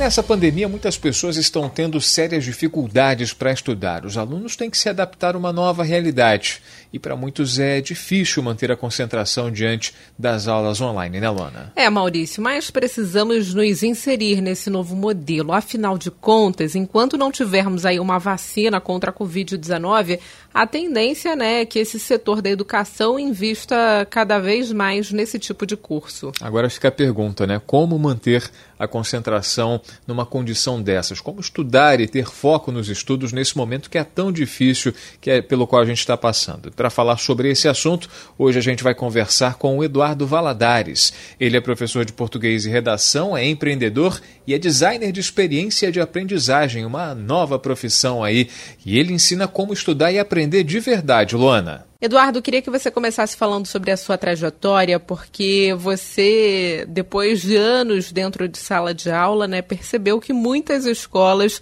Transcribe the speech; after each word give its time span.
Nessa 0.00 0.22
pandemia, 0.22 0.66
muitas 0.66 0.96
pessoas 0.96 1.36
estão 1.36 1.68
tendo 1.68 2.00
sérias 2.00 2.42
dificuldades 2.42 3.34
para 3.34 3.52
estudar. 3.52 4.06
Os 4.06 4.16
alunos 4.16 4.56
têm 4.56 4.70
que 4.70 4.78
se 4.78 4.88
adaptar 4.88 5.34
a 5.34 5.38
uma 5.38 5.52
nova 5.52 5.84
realidade. 5.84 6.62
E 6.90 6.98
para 6.98 7.14
muitos 7.14 7.58
é 7.58 7.82
difícil 7.82 8.42
manter 8.42 8.72
a 8.72 8.76
concentração 8.76 9.50
diante 9.50 9.94
das 10.18 10.48
aulas 10.48 10.80
online, 10.80 11.20
né, 11.20 11.28
Luana? 11.28 11.70
É, 11.76 11.90
Maurício, 11.90 12.42
mas 12.42 12.70
precisamos 12.70 13.52
nos 13.52 13.82
inserir 13.82 14.40
nesse 14.40 14.70
novo 14.70 14.96
modelo. 14.96 15.52
Afinal 15.52 15.98
de 15.98 16.10
contas, 16.10 16.74
enquanto 16.74 17.18
não 17.18 17.30
tivermos 17.30 17.84
aí 17.84 18.00
uma 18.00 18.18
vacina 18.18 18.80
contra 18.80 19.10
a 19.10 19.12
Covid-19, 19.14 20.18
a 20.52 20.66
tendência 20.66 21.36
né, 21.36 21.60
é 21.60 21.64
que 21.64 21.78
esse 21.78 21.98
setor 21.98 22.42
da 22.42 22.50
educação 22.50 23.18
invista 23.18 24.06
cada 24.10 24.38
vez 24.38 24.72
mais 24.72 25.12
nesse 25.12 25.38
tipo 25.38 25.64
de 25.64 25.76
curso. 25.76 26.32
Agora 26.40 26.68
fica 26.68 26.88
a 26.88 26.92
pergunta, 26.92 27.46
né? 27.46 27.60
Como 27.64 27.96
manter 27.98 28.50
a 28.78 28.88
concentração 28.88 29.80
numa 30.06 30.26
condição 30.26 30.82
dessas? 30.82 31.20
Como 31.20 31.40
estudar 31.40 32.00
e 32.00 32.08
ter 32.08 32.26
foco 32.26 32.72
nos 32.72 32.88
estudos 32.88 33.32
nesse 33.32 33.56
momento 33.56 33.88
que 33.88 33.98
é 33.98 34.02
tão 34.02 34.32
difícil, 34.32 34.92
que 35.20 35.30
é 35.30 35.42
pelo 35.42 35.66
qual 35.66 35.82
a 35.82 35.86
gente 35.86 35.98
está 35.98 36.16
passando? 36.16 36.72
Para 36.72 36.90
falar 36.90 37.18
sobre 37.18 37.50
esse 37.50 37.68
assunto, 37.68 38.08
hoje 38.36 38.58
a 38.58 38.62
gente 38.62 38.82
vai 38.82 38.94
conversar 38.94 39.54
com 39.54 39.78
o 39.78 39.84
Eduardo 39.84 40.26
Valadares. 40.26 41.12
Ele 41.38 41.56
é 41.56 41.60
professor 41.60 42.04
de 42.04 42.12
português 42.12 42.64
e 42.64 42.70
redação, 42.70 43.36
é 43.36 43.46
empreendedor 43.46 44.20
e 44.50 44.54
é 44.54 44.58
designer 44.58 45.12
de 45.12 45.20
experiência 45.20 45.92
de 45.92 46.00
aprendizagem, 46.00 46.84
uma 46.84 47.14
nova 47.14 47.56
profissão 47.56 48.24
aí. 48.24 48.48
E 48.84 48.98
ele 48.98 49.12
ensina 49.12 49.46
como 49.46 49.72
estudar 49.72 50.10
e 50.10 50.18
aprender 50.18 50.64
de 50.64 50.80
verdade, 50.80 51.36
Luana. 51.36 51.86
Eduardo, 52.00 52.42
queria 52.42 52.60
que 52.60 52.68
você 52.68 52.90
começasse 52.90 53.36
falando 53.36 53.66
sobre 53.66 53.92
a 53.92 53.96
sua 53.96 54.18
trajetória, 54.18 54.98
porque 54.98 55.72
você, 55.78 56.84
depois 56.88 57.42
de 57.42 57.54
anos 57.54 58.10
dentro 58.10 58.48
de 58.48 58.58
sala 58.58 58.92
de 58.92 59.08
aula, 59.08 59.46
né, 59.46 59.62
percebeu 59.62 60.18
que 60.18 60.32
muitas 60.32 60.84
escolas 60.84 61.60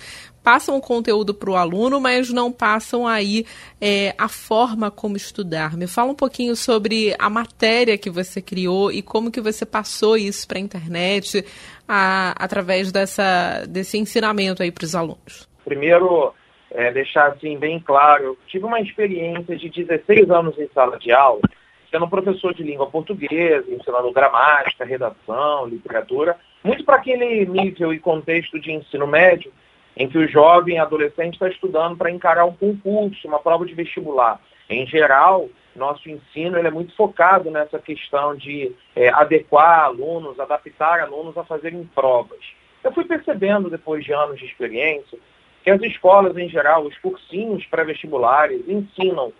passam 0.48 0.78
o 0.78 0.80
conteúdo 0.80 1.34
para 1.34 1.50
o 1.50 1.56
aluno, 1.56 2.00
mas 2.00 2.32
não 2.32 2.50
passam 2.50 3.06
aí 3.06 3.44
é, 3.78 4.14
a 4.16 4.28
forma 4.28 4.90
como 4.90 5.14
estudar. 5.14 5.76
Me 5.76 5.86
fala 5.86 6.10
um 6.10 6.14
pouquinho 6.14 6.56
sobre 6.56 7.14
a 7.18 7.28
matéria 7.28 7.98
que 7.98 8.08
você 8.08 8.40
criou 8.40 8.90
e 8.90 9.02
como 9.02 9.30
que 9.30 9.42
você 9.42 9.66
passou 9.66 10.16
isso 10.16 10.48
para 10.48 10.56
a 10.56 10.62
internet 10.62 11.44
a, 11.86 12.32
através 12.42 12.90
dessa, 12.90 13.66
desse 13.68 13.98
ensinamento 13.98 14.62
aí 14.62 14.72
para 14.72 14.86
os 14.86 14.94
alunos. 14.94 15.46
Primeiro, 15.66 16.32
é, 16.70 16.90
deixar 16.92 17.26
assim 17.26 17.58
bem 17.58 17.78
claro, 17.78 18.24
eu 18.24 18.38
tive 18.46 18.64
uma 18.64 18.80
experiência 18.80 19.54
de 19.54 19.68
16 19.68 20.30
anos 20.30 20.58
em 20.58 20.66
sala 20.68 20.98
de 20.98 21.12
aula, 21.12 21.42
sendo 21.90 22.08
professor 22.08 22.54
de 22.54 22.62
língua 22.62 22.86
portuguesa, 22.86 23.66
ensinando 23.70 24.10
gramática, 24.12 24.82
redação, 24.82 25.66
literatura, 25.66 26.38
muito 26.64 26.84
para 26.86 26.96
aquele 26.96 27.44
nível 27.44 27.92
e 27.92 27.98
contexto 27.98 28.58
de 28.58 28.72
ensino 28.72 29.06
médio, 29.06 29.52
em 29.98 30.08
que 30.08 30.16
o 30.16 30.28
jovem 30.28 30.78
adolescente 30.78 31.34
está 31.34 31.48
estudando 31.48 31.96
para 31.96 32.10
encarar 32.10 32.44
um 32.44 32.54
concurso, 32.54 33.26
uma 33.26 33.40
prova 33.40 33.66
de 33.66 33.74
vestibular. 33.74 34.40
Em 34.70 34.86
geral, 34.86 35.48
nosso 35.74 36.08
ensino 36.08 36.56
ele 36.56 36.68
é 36.68 36.70
muito 36.70 36.94
focado 36.94 37.50
nessa 37.50 37.80
questão 37.80 38.36
de 38.36 38.72
é, 38.94 39.08
adequar 39.08 39.80
alunos, 39.80 40.38
adaptar 40.38 41.00
alunos 41.00 41.36
a 41.36 41.42
fazerem 41.42 41.82
provas. 41.94 42.38
Eu 42.84 42.92
fui 42.92 43.04
percebendo, 43.04 43.68
depois 43.68 44.04
de 44.04 44.12
anos 44.12 44.38
de 44.38 44.46
experiência, 44.46 45.18
que 45.64 45.70
as 45.70 45.82
escolas, 45.82 46.36
em 46.36 46.48
geral, 46.48 46.84
os 46.84 46.96
cursinhos 46.98 47.66
pré-vestibulares, 47.66 48.68
ensinam 48.68 49.32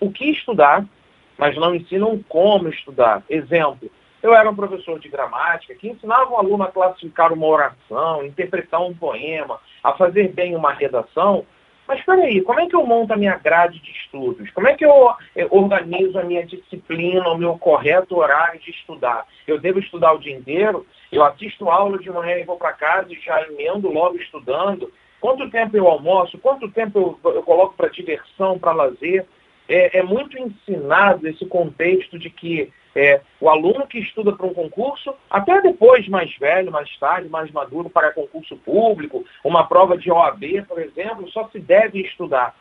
o 0.00 0.10
que 0.10 0.30
estudar, 0.30 0.84
mas 1.38 1.56
não 1.56 1.74
ensinam 1.74 2.18
como 2.28 2.68
estudar. 2.68 3.22
Exemplo, 3.30 3.88
eu 4.22 4.34
era 4.34 4.48
um 4.48 4.56
professor 4.56 4.98
de 4.98 5.08
gramática 5.08 5.74
que 5.74 5.88
ensinava 5.88 6.30
o 6.30 6.36
aluno 6.36 6.64
a 6.64 6.72
classificar 6.72 7.32
uma 7.32 7.46
oração, 7.46 8.24
interpretar 8.24 8.82
um 8.82 8.94
poema, 8.94 9.60
a 9.82 9.92
fazer 9.92 10.32
bem 10.32 10.54
uma 10.56 10.72
redação. 10.72 11.46
Mas 11.86 12.00
espera 12.00 12.22
aí, 12.22 12.42
como 12.42 12.58
é 12.58 12.66
que 12.66 12.74
eu 12.74 12.84
monto 12.84 13.12
a 13.12 13.16
minha 13.16 13.36
grade 13.36 13.80
de 13.80 13.90
estudos? 13.92 14.50
Como 14.50 14.66
é 14.66 14.74
que 14.74 14.84
eu 14.84 15.10
eh, 15.36 15.46
organizo 15.50 16.18
a 16.18 16.24
minha 16.24 16.44
disciplina, 16.44 17.28
o 17.28 17.38
meu 17.38 17.56
correto 17.58 18.16
horário 18.16 18.58
de 18.58 18.70
estudar? 18.70 19.24
Eu 19.46 19.60
devo 19.60 19.78
estudar 19.78 20.12
o 20.12 20.18
dia 20.18 20.34
inteiro? 20.34 20.84
Eu 21.12 21.22
assisto 21.24 21.70
aula 21.70 21.98
de 21.98 22.10
manhã 22.10 22.38
e 22.38 22.44
vou 22.44 22.56
para 22.56 22.72
casa 22.72 23.12
e 23.12 23.20
já 23.20 23.40
emendo 23.46 23.88
logo 23.88 24.16
estudando? 24.16 24.92
Quanto 25.20 25.48
tempo 25.50 25.76
eu 25.76 25.86
almoço? 25.86 26.38
Quanto 26.38 26.68
tempo 26.70 27.18
eu, 27.24 27.32
eu 27.32 27.42
coloco 27.42 27.74
para 27.74 27.88
diversão, 27.88 28.58
para 28.58 28.72
lazer? 28.72 29.24
É, 29.68 29.98
é, 29.98 30.02
muito 30.02 30.36
ensinado 30.38 31.26
esse 31.26 31.44
contexto 31.46 32.18
de 32.18 32.30
que 32.30 32.72
é, 32.96 33.20
o 33.38 33.50
aluno 33.50 33.86
que 33.86 33.98
estuda 33.98 34.32
para 34.32 34.46
um 34.46 34.54
concurso, 34.54 35.14
até 35.28 35.60
depois 35.60 36.08
mais 36.08 36.34
velho, 36.38 36.72
mais 36.72 36.88
tarde, 36.98 37.28
mais 37.28 37.50
maduro 37.50 37.90
para 37.90 38.10
concurso 38.10 38.56
público, 38.56 39.22
uma 39.44 39.68
prova 39.68 39.98
de 39.98 40.10
OAB, 40.10 40.64
por 40.66 40.80
exemplo, 40.80 41.28
só 41.30 41.46
se 41.48 41.60
deve 41.60 42.00
estudar. 42.00 42.56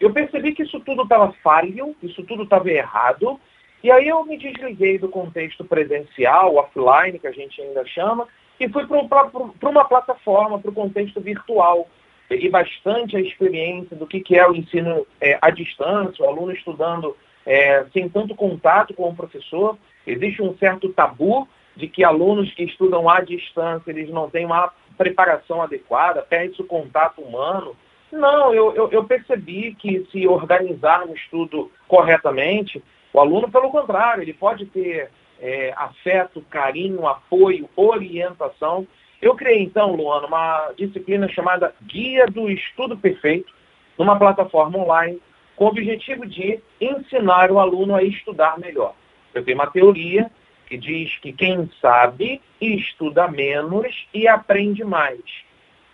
Eu 0.00 0.10
percebi 0.10 0.54
que 0.54 0.62
isso 0.62 0.80
tudo 0.80 1.02
estava 1.02 1.32
falho, 1.42 1.94
isso 2.02 2.22
tudo 2.24 2.44
estava 2.44 2.70
errado, 2.70 3.38
e 3.82 3.90
aí 3.90 4.08
eu 4.08 4.24
me 4.24 4.38
desliguei 4.38 4.98
do 4.98 5.10
contexto 5.10 5.62
presencial, 5.62 6.56
offline, 6.56 7.18
que 7.18 7.26
a 7.26 7.32
gente 7.32 7.60
ainda 7.60 7.84
chama, 7.84 8.26
e 8.58 8.66
fui 8.70 8.86
para 8.86 9.68
uma 9.68 9.84
plataforma, 9.84 10.58
para 10.58 10.70
o 10.70 10.74
contexto 10.74 11.20
virtual. 11.20 11.86
Peguei 12.26 12.48
bastante 12.48 13.18
a 13.18 13.20
experiência 13.20 13.94
do 13.94 14.06
que, 14.06 14.20
que 14.20 14.38
é 14.38 14.48
o 14.48 14.54
ensino 14.54 15.06
é, 15.20 15.38
à 15.42 15.50
distância, 15.50 16.24
o 16.24 16.28
aluno 16.28 16.52
estudando 16.52 17.14
é, 17.46 17.84
sem 17.92 18.08
tanto 18.08 18.34
contato 18.34 18.94
com 18.94 19.08
o 19.08 19.14
professor. 19.14 19.76
Existe 20.06 20.42
um 20.42 20.56
certo 20.58 20.88
tabu 20.90 21.48
de 21.76 21.88
que 21.88 22.04
alunos 22.04 22.52
que 22.54 22.64
estudam 22.64 23.08
à 23.08 23.20
distância, 23.20 23.90
eles 23.90 24.10
não 24.10 24.30
têm 24.30 24.46
uma 24.46 24.72
preparação 24.96 25.60
adequada, 25.60 26.22
perde 26.22 26.60
o 26.60 26.66
contato 26.66 27.20
humano. 27.20 27.76
Não, 28.12 28.54
eu, 28.54 28.74
eu, 28.74 28.90
eu 28.90 29.04
percebi 29.04 29.74
que 29.74 30.06
se 30.12 30.26
organizarmos 30.26 31.20
tudo 31.30 31.70
corretamente, 31.88 32.82
o 33.12 33.20
aluno, 33.20 33.50
pelo 33.50 33.70
contrário, 33.70 34.22
ele 34.22 34.32
pode 34.32 34.66
ter 34.66 35.10
é, 35.40 35.72
afeto, 35.76 36.44
carinho, 36.48 37.06
apoio, 37.06 37.68
orientação. 37.76 38.86
Eu 39.20 39.34
criei, 39.34 39.62
então, 39.62 39.94
Luana, 39.94 40.26
uma 40.26 40.72
disciplina 40.76 41.28
chamada 41.28 41.74
Guia 41.82 42.26
do 42.26 42.50
Estudo 42.50 42.96
Perfeito, 42.96 43.52
numa 43.98 44.18
plataforma 44.18 44.78
online, 44.78 45.20
com 45.56 45.64
o 45.64 45.68
objetivo 45.68 46.26
de 46.26 46.60
ensinar 46.80 47.50
o 47.50 47.58
aluno 47.58 47.94
a 47.94 48.02
estudar 48.02 48.58
melhor. 48.58 48.94
Eu 49.32 49.44
tenho 49.44 49.58
uma 49.58 49.70
teoria 49.70 50.30
que 50.66 50.76
diz 50.76 51.16
que 51.18 51.32
quem 51.32 51.70
sabe 51.80 52.40
estuda 52.60 53.28
menos 53.28 54.06
e 54.12 54.26
aprende 54.26 54.82
mais. 54.84 55.20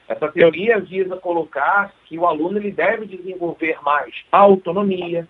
Essa 0.09 0.29
teoria 0.29 0.81
visa 0.81 1.17
colocar 1.17 1.93
que 2.07 2.19
o 2.19 2.27
aluno 2.27 2.59
ele 2.59 2.71
deve 2.71 3.07
desenvolver 3.07 3.79
mais 3.83 4.15
autonomia, 4.31 5.29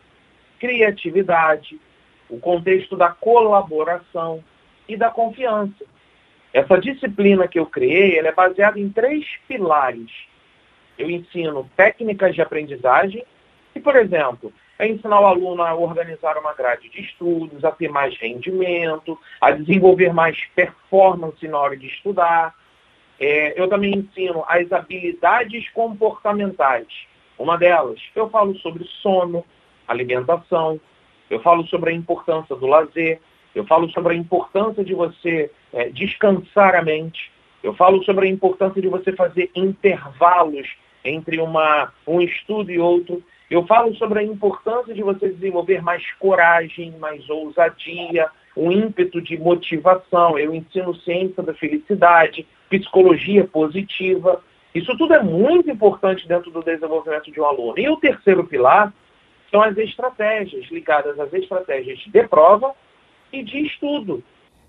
criatividade, 0.58 1.78
o 2.28 2.38
contexto 2.38 2.96
da 2.96 3.08
colaboração 3.10 4.42
e 4.88 4.96
da 4.96 5.10
confiança. 5.10 5.84
Essa 6.52 6.78
disciplina 6.78 7.46
que 7.46 7.58
eu 7.58 7.66
criei 7.66 8.18
é 8.18 8.32
baseada 8.32 8.78
em 8.78 8.88
três 8.88 9.24
pilares. 9.46 10.10
Eu 10.98 11.10
ensino 11.10 11.68
técnicas 11.76 12.34
de 12.34 12.42
aprendizagem, 12.42 13.24
por 13.80 13.96
exemplo, 13.96 14.52
é 14.78 14.88
ensinar 14.88 15.20
o 15.20 15.26
aluno 15.26 15.62
a 15.62 15.74
organizar 15.74 16.36
uma 16.38 16.54
grade 16.54 16.88
de 16.88 17.00
estudos, 17.00 17.64
a 17.64 17.70
ter 17.70 17.88
mais 17.88 18.16
rendimento, 18.16 19.18
a 19.40 19.50
desenvolver 19.50 20.12
mais 20.12 20.38
performance 20.54 21.46
na 21.46 21.58
hora 21.58 21.76
de 21.76 21.86
estudar. 21.86 22.54
É, 23.18 23.60
eu 23.60 23.68
também 23.68 23.94
ensino 23.94 24.44
as 24.48 24.70
habilidades 24.72 25.68
comportamentais. 25.70 26.86
Uma 27.38 27.56
delas, 27.56 28.00
eu 28.14 28.28
falo 28.30 28.54
sobre 28.56 28.84
sono, 29.02 29.44
alimentação, 29.86 30.80
eu 31.28 31.40
falo 31.40 31.66
sobre 31.66 31.90
a 31.90 31.94
importância 31.94 32.56
do 32.56 32.66
lazer, 32.66 33.20
eu 33.54 33.64
falo 33.66 33.90
sobre 33.90 34.14
a 34.14 34.16
importância 34.16 34.84
de 34.84 34.94
você 34.94 35.50
é, 35.72 35.88
descansar 35.88 36.74
a 36.74 36.82
mente, 36.82 37.30
eu 37.62 37.74
falo 37.74 38.02
sobre 38.04 38.26
a 38.26 38.30
importância 38.30 38.80
de 38.80 38.88
você 38.88 39.12
fazer 39.12 39.50
intervalos 39.54 40.68
entre 41.04 41.40
uma, 41.40 41.92
um 42.06 42.20
estudo 42.20 42.70
e 42.70 42.78
outro. 42.78 43.22
Eu 43.50 43.66
falo 43.66 43.92
sobre 43.96 44.20
a 44.20 44.22
importância 44.22 44.94
de 44.94 45.02
você 45.02 45.28
desenvolver 45.28 45.82
mais 45.82 46.08
coragem, 46.20 46.92
mais 47.00 47.28
ousadia, 47.28 48.28
um 48.56 48.70
ímpeto 48.70 49.20
de 49.20 49.36
motivação. 49.36 50.38
Eu 50.38 50.54
ensino 50.54 50.94
ciência 50.94 51.42
da 51.42 51.52
felicidade, 51.52 52.46
psicologia 52.68 53.44
positiva. 53.44 54.40
Isso 54.72 54.96
tudo 54.96 55.14
é 55.14 55.22
muito 55.22 55.68
importante 55.68 56.28
dentro 56.28 56.52
do 56.52 56.62
desenvolvimento 56.62 57.32
de 57.32 57.40
um 57.40 57.44
aluno. 57.44 57.76
E 57.76 57.88
o 57.88 57.96
terceiro 57.96 58.44
pilar 58.44 58.92
são 59.50 59.60
as 59.60 59.76
estratégias 59.76 60.70
ligadas 60.70 61.18
às 61.18 61.32
estratégias 61.32 61.98
de 61.98 62.28
prova 62.28 62.72
e 63.32 63.42
de 63.42 63.66
estudo. 63.66 64.22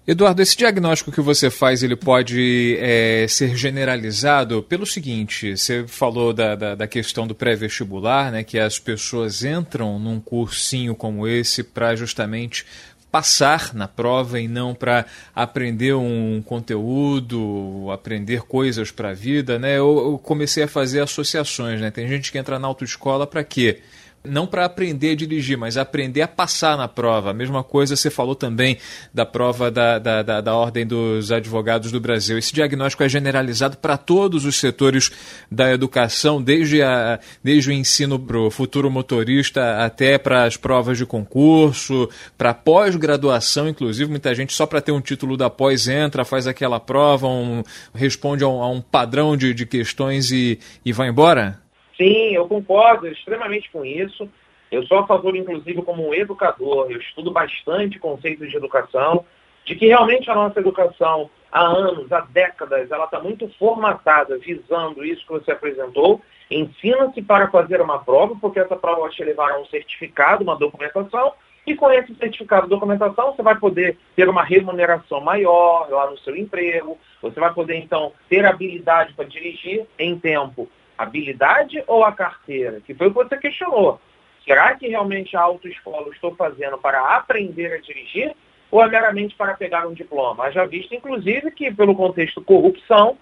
Eduardo, 0.08 0.42
esse 0.42 0.58
diagnóstico 0.58 1.12
que 1.12 1.22
você 1.22 1.52
faz, 1.52 1.84
ele 1.84 1.96
pode 1.96 2.76
é, 2.80 3.28
ser 3.30 3.56
generalizado 3.56 4.64
pelo 4.64 4.84
seguinte, 4.84 5.56
você 5.56 5.86
falou 5.88 6.34
da, 6.34 6.56
da, 6.56 6.74
da 6.74 6.88
questão 6.88 7.28
do 7.28 7.36
pré-vestibular, 7.36 8.32
né, 8.32 8.44
que 8.44 8.58
as 8.58 8.80
pessoas 8.80 9.44
entram 9.44 10.00
num 10.00 10.20
cursinho 10.20 10.96
como 10.96 11.28
esse 11.28 11.64
para 11.64 11.96
justamente 11.96 12.66
passar 13.12 13.76
na 13.76 13.88
prova 13.88 14.40
e 14.40 14.48
não 14.48 14.74
para 14.74 15.06
aprender 15.36 15.94
um 15.94 16.42
conteúdo, 16.42 17.92
aprender 17.92 18.42
coisas 18.42 18.90
para 18.90 19.10
a 19.10 19.14
vida, 19.14 19.60
né? 19.60 19.78
Eu, 19.78 20.12
eu, 20.12 20.18
comecei 20.18 20.64
a 20.64 20.68
fazer 20.68 21.02
associações, 21.02 21.82
né? 21.82 21.92
Tem 21.92 22.08
gente 22.08 22.32
que 22.32 22.38
entra 22.38 22.58
na 22.58 22.68
autoescola 22.68 23.28
para 23.28 23.44
quê? 23.44 23.82
Não 24.24 24.46
para 24.46 24.66
aprender 24.66 25.12
a 25.12 25.16
dirigir, 25.16 25.58
mas 25.58 25.78
aprender 25.78 26.22
a 26.22 26.28
passar 26.28 26.78
na 26.78 26.88
prova. 26.88 27.32
A 27.32 27.34
mesma 27.34 27.64
coisa 27.64 27.96
você 27.96 28.10
falou 28.10 28.36
também 28.36 28.78
da 29.14 29.26
prova 29.26 29.72
da, 29.72 29.98
da, 29.98 30.22
da, 30.22 30.42
da 30.42 30.56
Ordem 30.56 30.86
dos 30.86 31.32
Advogados 31.32 31.92
do 31.92 32.00
Brasil. 32.00 32.38
Esse 32.38 32.54
diagnóstico 32.54 33.04
é 33.04 33.10
generalizado 33.10 33.78
para 33.78 33.98
todos 33.98 34.46
os 34.46 34.56
setores 34.56 35.12
da 35.50 35.72
educação, 35.72 36.42
desde, 36.42 36.82
a, 36.82 37.20
desde 37.44 37.70
o 37.70 37.74
ensino 37.74 38.20
para 38.20 38.38
o 38.38 38.52
futuro 38.52 38.90
motorista 38.92 39.84
até 39.84 40.18
para 40.18 40.44
as 40.44 40.56
provas 40.56 40.98
de 40.98 41.06
concurso, 41.06 42.10
para 42.38 42.54
pós-graduação, 42.54 43.68
inclusive. 43.68 44.10
Muita 44.10 44.34
gente 44.36 44.54
só 44.54 44.66
para 44.66 44.82
ter 44.82 44.92
um 44.92 45.02
título 45.02 45.36
da 45.36 45.50
pós 45.50 45.88
entra, 45.88 46.24
faz 46.24 46.46
aquela 46.48 46.80
prova, 46.80 47.28
um, 47.28 47.64
responde 47.94 48.44
a 48.44 48.48
um, 48.48 48.62
a 48.62 48.70
um 48.70 48.82
padrão 48.82 49.36
de, 49.36 49.54
de 49.54 49.66
questões 49.66 50.32
e, 50.32 50.60
e 50.86 50.94
vai 50.94 51.10
embora? 51.10 51.60
Sim, 52.02 52.34
eu 52.34 52.48
concordo 52.48 53.08
extremamente 53.08 53.70
com 53.70 53.86
isso. 53.86 54.28
Eu 54.72 54.84
sou 54.88 54.98
a 54.98 55.06
favor, 55.06 55.36
inclusive, 55.36 55.84
como 55.84 56.08
um 56.08 56.12
educador, 56.16 56.90
eu 56.90 56.98
estudo 56.98 57.30
bastante 57.30 58.00
conceitos 58.00 58.50
de 58.50 58.58
educação, 58.58 59.24
de 59.64 59.76
que 59.76 59.86
realmente 59.86 60.28
a 60.32 60.34
nossa 60.34 60.60
educação, 60.60 61.30
há 61.52 61.62
anos, 61.62 62.12
há 62.12 62.22
décadas, 62.22 62.90
ela 62.90 63.06
está 63.06 63.20
muito 63.20 63.48
formatada, 63.60 64.36
visando 64.40 65.06
isso 65.06 65.24
que 65.28 65.32
você 65.32 65.52
apresentou. 65.52 66.20
Ensina-se 66.50 67.22
para 67.22 67.52
fazer 67.52 67.80
uma 67.80 68.00
prova, 68.00 68.36
porque 68.42 68.60
essa 68.60 68.76
prova 68.76 69.02
vai 69.02 69.12
te 69.12 69.24
levar 69.24 69.52
a 69.52 69.60
um 69.60 69.66
certificado, 69.68 70.44
uma 70.44 70.56
documentação, 70.56 71.34
e 71.68 71.76
com 71.76 71.92
esse 71.92 72.16
certificado 72.16 72.64
de 72.64 72.72
documentação, 72.72 73.36
você 73.36 73.44
vai 73.44 73.60
poder 73.60 73.96
ter 74.16 74.28
uma 74.28 74.44
remuneração 74.44 75.22
maior 75.22 75.88
lá 75.88 76.10
no 76.10 76.18
seu 76.18 76.36
emprego, 76.36 76.98
você 77.22 77.40
vai 77.40 77.54
poder, 77.54 77.76
então, 77.76 78.12
ter 78.28 78.44
habilidade 78.44 79.14
para 79.14 79.26
dirigir 79.26 79.86
em 80.00 80.18
tempo 80.18 80.68
habilidade 81.02 81.84
ou 81.88 82.04
a 82.04 82.12
carteira? 82.12 82.82
Que 82.82 82.94
foi 82.94 83.08
o 83.08 83.12
que 83.12 83.24
você 83.24 83.38
questionou. 83.38 84.00
Será 84.46 84.76
que 84.76 84.88
realmente 84.88 85.36
a 85.36 85.42
autoescola 85.42 86.08
eu 86.08 86.14
estou 86.14 86.36
fazendo 86.36 86.78
para 86.78 87.16
aprender 87.16 87.74
a 87.74 87.82
dirigir 87.82 88.36
ou 88.72 88.82
é 88.82 88.88
meramente 88.88 89.36
para 89.36 89.54
pegar 89.54 89.88
um 89.88 89.94
diploma? 89.94 90.52
Já 90.52 90.66
visto, 90.66 90.96
inclusive, 90.96 91.52
que 91.52 91.72
pelo 91.74 91.96
contexto 91.96 92.42
corrupção, 92.42 93.18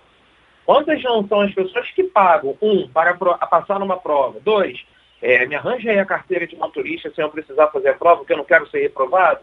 quantas 0.65 1.01
não 1.03 1.27
são 1.27 1.41
as 1.41 1.53
pessoas 1.53 1.89
que 1.91 2.03
pagam, 2.03 2.57
um, 2.61 2.87
para 2.87 3.13
passar 3.15 3.79
numa 3.79 3.97
prova, 3.97 4.39
dois, 4.39 4.79
é, 5.21 5.45
me 5.45 5.55
arranja 5.55 5.91
aí 5.91 5.99
a 5.99 6.05
carteira 6.05 6.47
de 6.47 6.55
motorista 6.55 7.11
sem 7.13 7.23
eu 7.23 7.29
precisar 7.29 7.67
fazer 7.67 7.89
a 7.89 7.95
prova, 7.95 8.17
porque 8.17 8.33
eu 8.33 8.37
não 8.37 8.45
quero 8.45 8.69
ser 8.69 8.79
reprovado? 8.79 9.41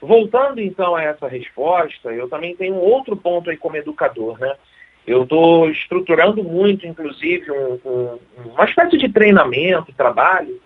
Voltando 0.00 0.60
então 0.60 0.94
a 0.94 1.02
essa 1.02 1.26
resposta, 1.26 2.12
eu 2.12 2.28
também 2.28 2.54
tenho 2.54 2.76
outro 2.76 3.16
ponto 3.16 3.48
aí 3.48 3.56
como 3.56 3.76
educador, 3.76 4.38
né? 4.38 4.54
Eu 5.06 5.24
estou 5.24 5.70
estruturando 5.70 6.42
muito, 6.42 6.86
inclusive, 6.86 7.50
um, 7.50 7.80
um, 7.84 8.18
uma 8.52 8.64
espécie 8.64 8.96
de 8.96 9.08
treinamento, 9.08 9.92
trabalho, 9.92 10.60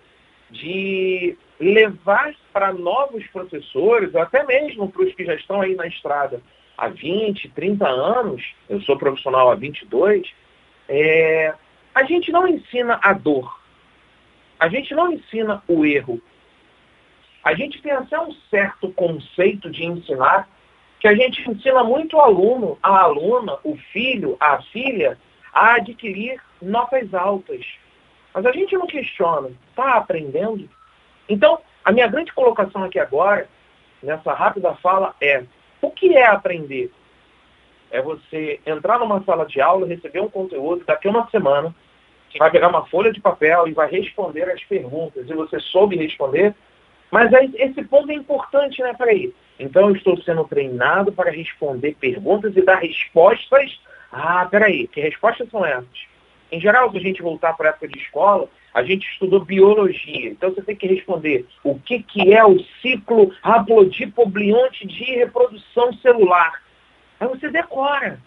de 0.49 1.37
levar 1.59 2.33
para 2.53 2.71
novos 2.71 3.25
professores, 3.27 4.15
até 4.15 4.43
mesmo 4.45 4.89
para 4.89 5.03
os 5.03 5.13
que 5.13 5.25
já 5.25 5.35
estão 5.35 5.61
aí 5.61 5.75
na 5.75 5.87
estrada 5.87 6.41
há 6.77 6.87
20, 6.87 7.49
30 7.49 7.85
anos, 7.87 8.41
eu 8.69 8.79
sou 8.81 8.97
profissional 8.97 9.51
há 9.51 9.55
22, 9.55 10.31
é, 10.87 11.53
a 11.93 12.03
gente 12.03 12.31
não 12.31 12.47
ensina 12.47 12.97
a 13.03 13.11
dor, 13.11 13.59
a 14.57 14.69
gente 14.69 14.95
não 14.95 15.11
ensina 15.11 15.61
o 15.67 15.85
erro. 15.85 16.21
A 17.43 17.53
gente 17.53 17.81
tem 17.81 17.91
até 17.91 18.19
um 18.19 18.33
certo 18.49 18.91
conceito 18.91 19.69
de 19.69 19.85
ensinar 19.85 20.49
que 20.99 21.07
a 21.07 21.15
gente 21.15 21.49
ensina 21.49 21.83
muito 21.83 22.17
o 22.17 22.21
aluno, 22.21 22.77
a 22.83 22.99
aluna, 22.99 23.57
o 23.63 23.77
filho, 23.91 24.35
a 24.39 24.61
filha, 24.63 25.17
a 25.53 25.75
adquirir 25.75 26.41
notas 26.61 27.13
altas. 27.13 27.65
Mas 28.33 28.45
a 28.45 28.51
gente 28.51 28.75
não 28.75 28.85
questiona, 28.85 29.49
está 29.69 29.95
aprendendo? 29.95 30.69
Então, 31.27 31.59
a 31.83 31.91
minha 31.91 32.07
grande 32.07 32.33
colocação 32.33 32.83
aqui 32.83 32.99
agora, 32.99 33.47
nessa 34.03 34.33
rápida 34.33 34.75
fala, 34.75 35.15
é 35.21 35.43
o 35.81 35.89
que 35.89 36.15
é 36.15 36.27
aprender? 36.27 36.91
É 37.89 38.01
você 38.01 38.59
entrar 38.65 38.99
numa 38.99 39.23
sala 39.23 39.45
de 39.45 39.59
aula, 39.61 39.87
receber 39.87 40.19
um 40.19 40.29
conteúdo, 40.29 40.83
daqui 40.85 41.07
a 41.07 41.11
uma 41.11 41.29
semana, 41.29 41.73
você 42.29 42.37
vai 42.37 42.51
pegar 42.51 42.67
uma 42.67 42.85
folha 42.85 43.11
de 43.11 43.21
papel 43.21 43.67
e 43.67 43.73
vai 43.73 43.89
responder 43.89 44.43
as 44.51 44.63
perguntas, 44.65 45.27
e 45.27 45.33
você 45.33 45.59
soube 45.59 45.95
responder, 45.95 46.53
mas 47.09 47.31
esse 47.55 47.83
ponto 47.85 48.11
é 48.11 48.13
importante, 48.13 48.83
né? 48.83 48.93
Peraí, 48.93 49.33
então, 49.59 49.89
eu 49.89 49.95
estou 49.95 50.15
sendo 50.21 50.45
treinado 50.45 51.11
para 51.11 51.29
responder 51.29 51.97
perguntas 51.99 52.55
e 52.55 52.61
dar 52.61 52.77
respostas. 52.77 53.77
Ah, 54.09 54.47
peraí, 54.49 54.87
que 54.87 55.01
respostas 55.01 55.49
são 55.49 55.65
essas? 55.65 56.07
Em 56.49 56.61
geral, 56.61 56.89
se 56.89 56.97
a 56.97 57.01
gente 57.01 57.21
voltar 57.21 57.53
para 57.53 57.67
a 57.67 57.69
época 57.71 57.89
de 57.89 57.99
escola, 57.99 58.47
a 58.73 58.81
gente 58.83 59.05
estudou 59.11 59.43
biologia. 59.43 60.29
Então, 60.29 60.51
você 60.51 60.61
tem 60.61 60.75
que 60.75 60.87
responder 60.87 61.45
o 61.63 61.77
que, 61.77 62.01
que 62.01 62.33
é 62.33 62.43
o 62.43 62.57
ciclo 62.81 63.33
haplodipoblionte 63.43 64.87
de 64.87 65.03
reprodução 65.03 65.91
celular. 65.95 66.63
Aí 67.19 67.27
você 67.27 67.49
decora. 67.49 68.19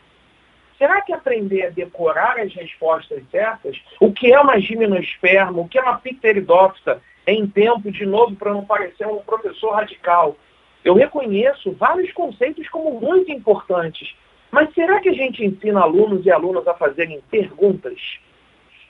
Será 0.77 1.01
que 1.01 1.13
aprender 1.13 1.67
a 1.67 1.71
decorar 1.71 2.39
as 2.41 2.53
respostas 2.53 3.23
certas, 3.31 3.81
o 4.01 4.13
que 4.13 4.33
é 4.33 4.39
uma 4.39 4.61
gimnosperma, 4.61 5.61
o 5.61 5.69
que 5.69 5.79
é 5.79 5.83
uma 5.83 5.99
pteridóptera, 5.99 7.01
em 7.27 7.47
tempo, 7.47 7.91
de 7.91 8.05
novo, 8.05 8.35
para 8.35 8.53
não 8.53 8.65
parecer 8.65 9.07
um 9.07 9.19
professor 9.19 9.75
radical, 9.75 10.37
eu 10.85 10.95
reconheço 10.95 11.73
vários 11.73 12.13
conceitos 12.13 12.69
como 12.69 13.01
muito 13.01 13.31
importantes, 13.31 14.15
mas 14.51 14.73
será 14.75 15.01
que 15.01 15.09
a 15.09 15.15
gente 15.15 15.45
ensina 15.45 15.81
alunos 15.81 16.27
e 16.27 16.31
alunas 16.31 16.67
a 16.67 16.75
fazerem 16.75 17.23
perguntas? 17.31 17.99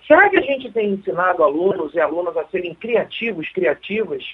Será 0.07 0.29
que 0.29 0.37
a 0.37 0.43
gente 0.43 0.71
tem 0.73 0.91
ensinado 0.91 1.45
alunos 1.45 1.95
e 1.95 2.01
alunas 2.01 2.37
a 2.37 2.45
serem 2.47 2.75
criativos, 2.75 3.49
criativas? 3.51 4.25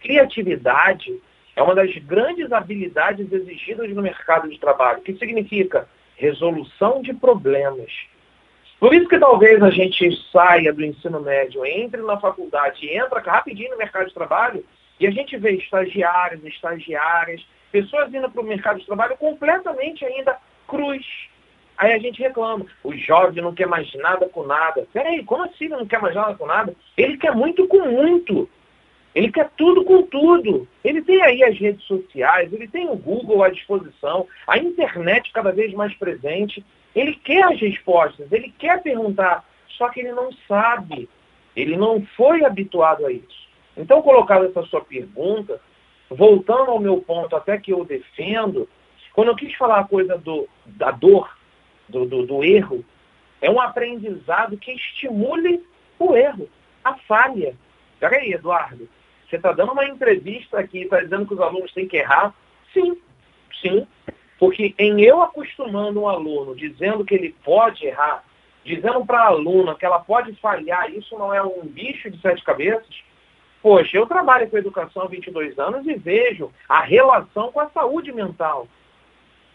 Criatividade 0.00 1.20
é 1.54 1.62
uma 1.62 1.74
das 1.74 1.94
grandes 1.98 2.50
habilidades 2.52 3.30
exigidas 3.30 3.90
no 3.90 4.00
mercado 4.00 4.48
de 4.48 4.58
trabalho, 4.58 5.02
que 5.02 5.14
significa 5.14 5.88
resolução 6.16 7.02
de 7.02 7.12
problemas. 7.12 7.92
Por 8.80 8.94
isso 8.94 9.08
que 9.08 9.18
talvez 9.18 9.60
a 9.62 9.70
gente 9.70 10.08
saia 10.30 10.72
do 10.72 10.84
ensino 10.84 11.20
médio, 11.20 11.66
entre 11.66 12.00
na 12.00 12.18
faculdade 12.18 12.86
e 12.86 12.96
entra 12.96 13.20
rapidinho 13.20 13.72
no 13.72 13.76
mercado 13.76 14.06
de 14.06 14.14
trabalho 14.14 14.64
e 15.00 15.06
a 15.06 15.10
gente 15.10 15.36
vê 15.36 15.52
estagiários, 15.52 16.44
estagiárias, 16.44 17.44
pessoas 17.70 18.12
indo 18.12 18.30
para 18.30 18.40
o 18.40 18.44
mercado 18.44 18.80
de 18.80 18.86
trabalho 18.86 19.16
completamente 19.16 20.04
ainda 20.04 20.38
cruz. 20.66 21.04
Aí 21.76 21.92
a 21.92 21.98
gente 21.98 22.20
reclama, 22.20 22.66
o 22.82 22.92
jovem 22.94 23.42
não 23.42 23.54
quer 23.54 23.68
mais 23.68 23.92
nada 23.94 24.28
com 24.28 24.44
nada. 24.44 24.86
Peraí, 24.92 25.22
como 25.24 25.44
assim 25.44 25.66
ele 25.66 25.76
não 25.76 25.86
quer 25.86 26.00
mais 26.00 26.14
nada 26.14 26.34
com 26.34 26.44
nada? 26.44 26.74
Ele 26.96 27.16
quer 27.16 27.34
muito 27.34 27.68
com 27.68 27.88
muito. 27.88 28.48
Ele 29.14 29.30
quer 29.30 29.48
tudo 29.56 29.84
com 29.84 30.02
tudo. 30.02 30.68
Ele 30.82 31.02
tem 31.02 31.22
aí 31.22 31.42
as 31.44 31.56
redes 31.56 31.84
sociais, 31.84 32.52
ele 32.52 32.66
tem 32.66 32.88
o 32.88 32.96
Google 32.96 33.42
à 33.42 33.48
disposição, 33.48 34.26
a 34.46 34.58
internet 34.58 35.30
cada 35.32 35.52
vez 35.52 35.72
mais 35.72 35.94
presente. 35.94 36.64
Ele 36.94 37.14
quer 37.14 37.44
as 37.44 37.60
respostas, 37.60 38.30
ele 38.32 38.52
quer 38.58 38.82
perguntar, 38.82 39.44
só 39.68 39.88
que 39.88 40.00
ele 40.00 40.12
não 40.12 40.32
sabe. 40.48 41.08
Ele 41.54 41.76
não 41.76 42.04
foi 42.16 42.44
habituado 42.44 43.06
a 43.06 43.12
isso. 43.12 43.47
Então, 43.78 44.02
colocada 44.02 44.46
essa 44.46 44.62
sua 44.64 44.80
pergunta, 44.80 45.60
voltando 46.10 46.72
ao 46.72 46.80
meu 46.80 47.00
ponto 47.00 47.36
até 47.36 47.56
que 47.58 47.72
eu 47.72 47.84
defendo, 47.84 48.68
quando 49.12 49.28
eu 49.28 49.36
quis 49.36 49.54
falar 49.54 49.80
a 49.80 49.88
coisa 49.88 50.18
do, 50.18 50.48
da 50.66 50.90
dor, 50.90 51.30
do, 51.88 52.04
do, 52.04 52.26
do 52.26 52.44
erro, 52.44 52.84
é 53.40 53.48
um 53.48 53.60
aprendizado 53.60 54.56
que 54.56 54.72
estimule 54.72 55.64
o 55.98 56.16
erro, 56.16 56.48
a 56.84 56.94
falha. 56.94 57.54
Peraí, 58.00 58.32
Eduardo, 58.32 58.88
você 59.28 59.36
está 59.36 59.52
dando 59.52 59.72
uma 59.72 59.84
entrevista 59.84 60.58
aqui, 60.58 60.82
está 60.82 61.00
dizendo 61.00 61.26
que 61.26 61.34
os 61.34 61.40
alunos 61.40 61.72
têm 61.72 61.86
que 61.86 61.98
errar? 61.98 62.34
Sim, 62.72 63.00
sim. 63.60 63.86
Porque 64.38 64.74
em 64.78 65.00
eu 65.02 65.22
acostumando 65.22 66.02
um 66.02 66.08
aluno 66.08 66.54
dizendo 66.54 67.04
que 67.04 67.14
ele 67.14 67.34
pode 67.44 67.86
errar, 67.86 68.24
dizendo 68.64 69.04
para 69.04 69.20
a 69.20 69.26
aluna 69.26 69.74
que 69.74 69.84
ela 69.84 70.00
pode 70.00 70.32
falhar, 70.36 70.90
isso 70.90 71.16
não 71.16 71.32
é 71.32 71.42
um 71.42 71.62
bicho 71.62 72.10
de 72.10 72.20
sete 72.20 72.42
cabeças, 72.44 73.07
Poxa, 73.62 73.96
eu 73.96 74.06
trabalho 74.06 74.48
com 74.48 74.56
educação 74.56 75.02
há 75.02 75.06
22 75.06 75.58
anos 75.58 75.86
e 75.86 75.94
vejo 75.94 76.50
a 76.68 76.80
relação 76.80 77.50
com 77.50 77.60
a 77.60 77.68
saúde 77.70 78.12
mental. 78.12 78.68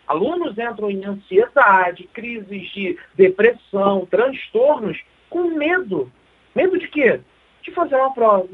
Alunos 0.05 0.57
entram 0.57 0.91
em 0.91 1.05
ansiedade, 1.05 2.10
crises 2.13 2.69
de 2.72 2.98
depressão, 3.15 4.05
transtornos, 4.05 5.01
com 5.29 5.55
medo. 5.55 6.12
Medo 6.53 6.77
de 6.77 6.88
quê? 6.89 7.22
De 7.62 7.72
fazer 7.72 7.95
uma 7.95 8.13
prova. 8.13 8.48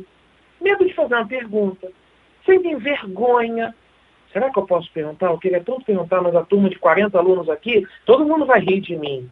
Medo 0.61 0.85
de 0.85 0.93
fazer 0.93 1.15
uma 1.15 1.27
pergunta. 1.27 1.91
Sentem 2.45 2.77
vergonha. 2.77 3.75
Será 4.31 4.51
que 4.51 4.59
eu 4.59 4.65
posso 4.65 4.91
perguntar? 4.91 5.27
Eu 5.27 5.39
queria 5.39 5.63
tanto 5.63 5.83
perguntar, 5.83 6.21
mas 6.21 6.35
a 6.35 6.45
turma 6.45 6.69
de 6.69 6.77
40 6.77 7.17
alunos 7.17 7.49
aqui, 7.49 7.87
todo 8.05 8.25
mundo 8.25 8.45
vai 8.45 8.59
rir 8.59 8.79
de 8.79 8.95
mim. 8.95 9.29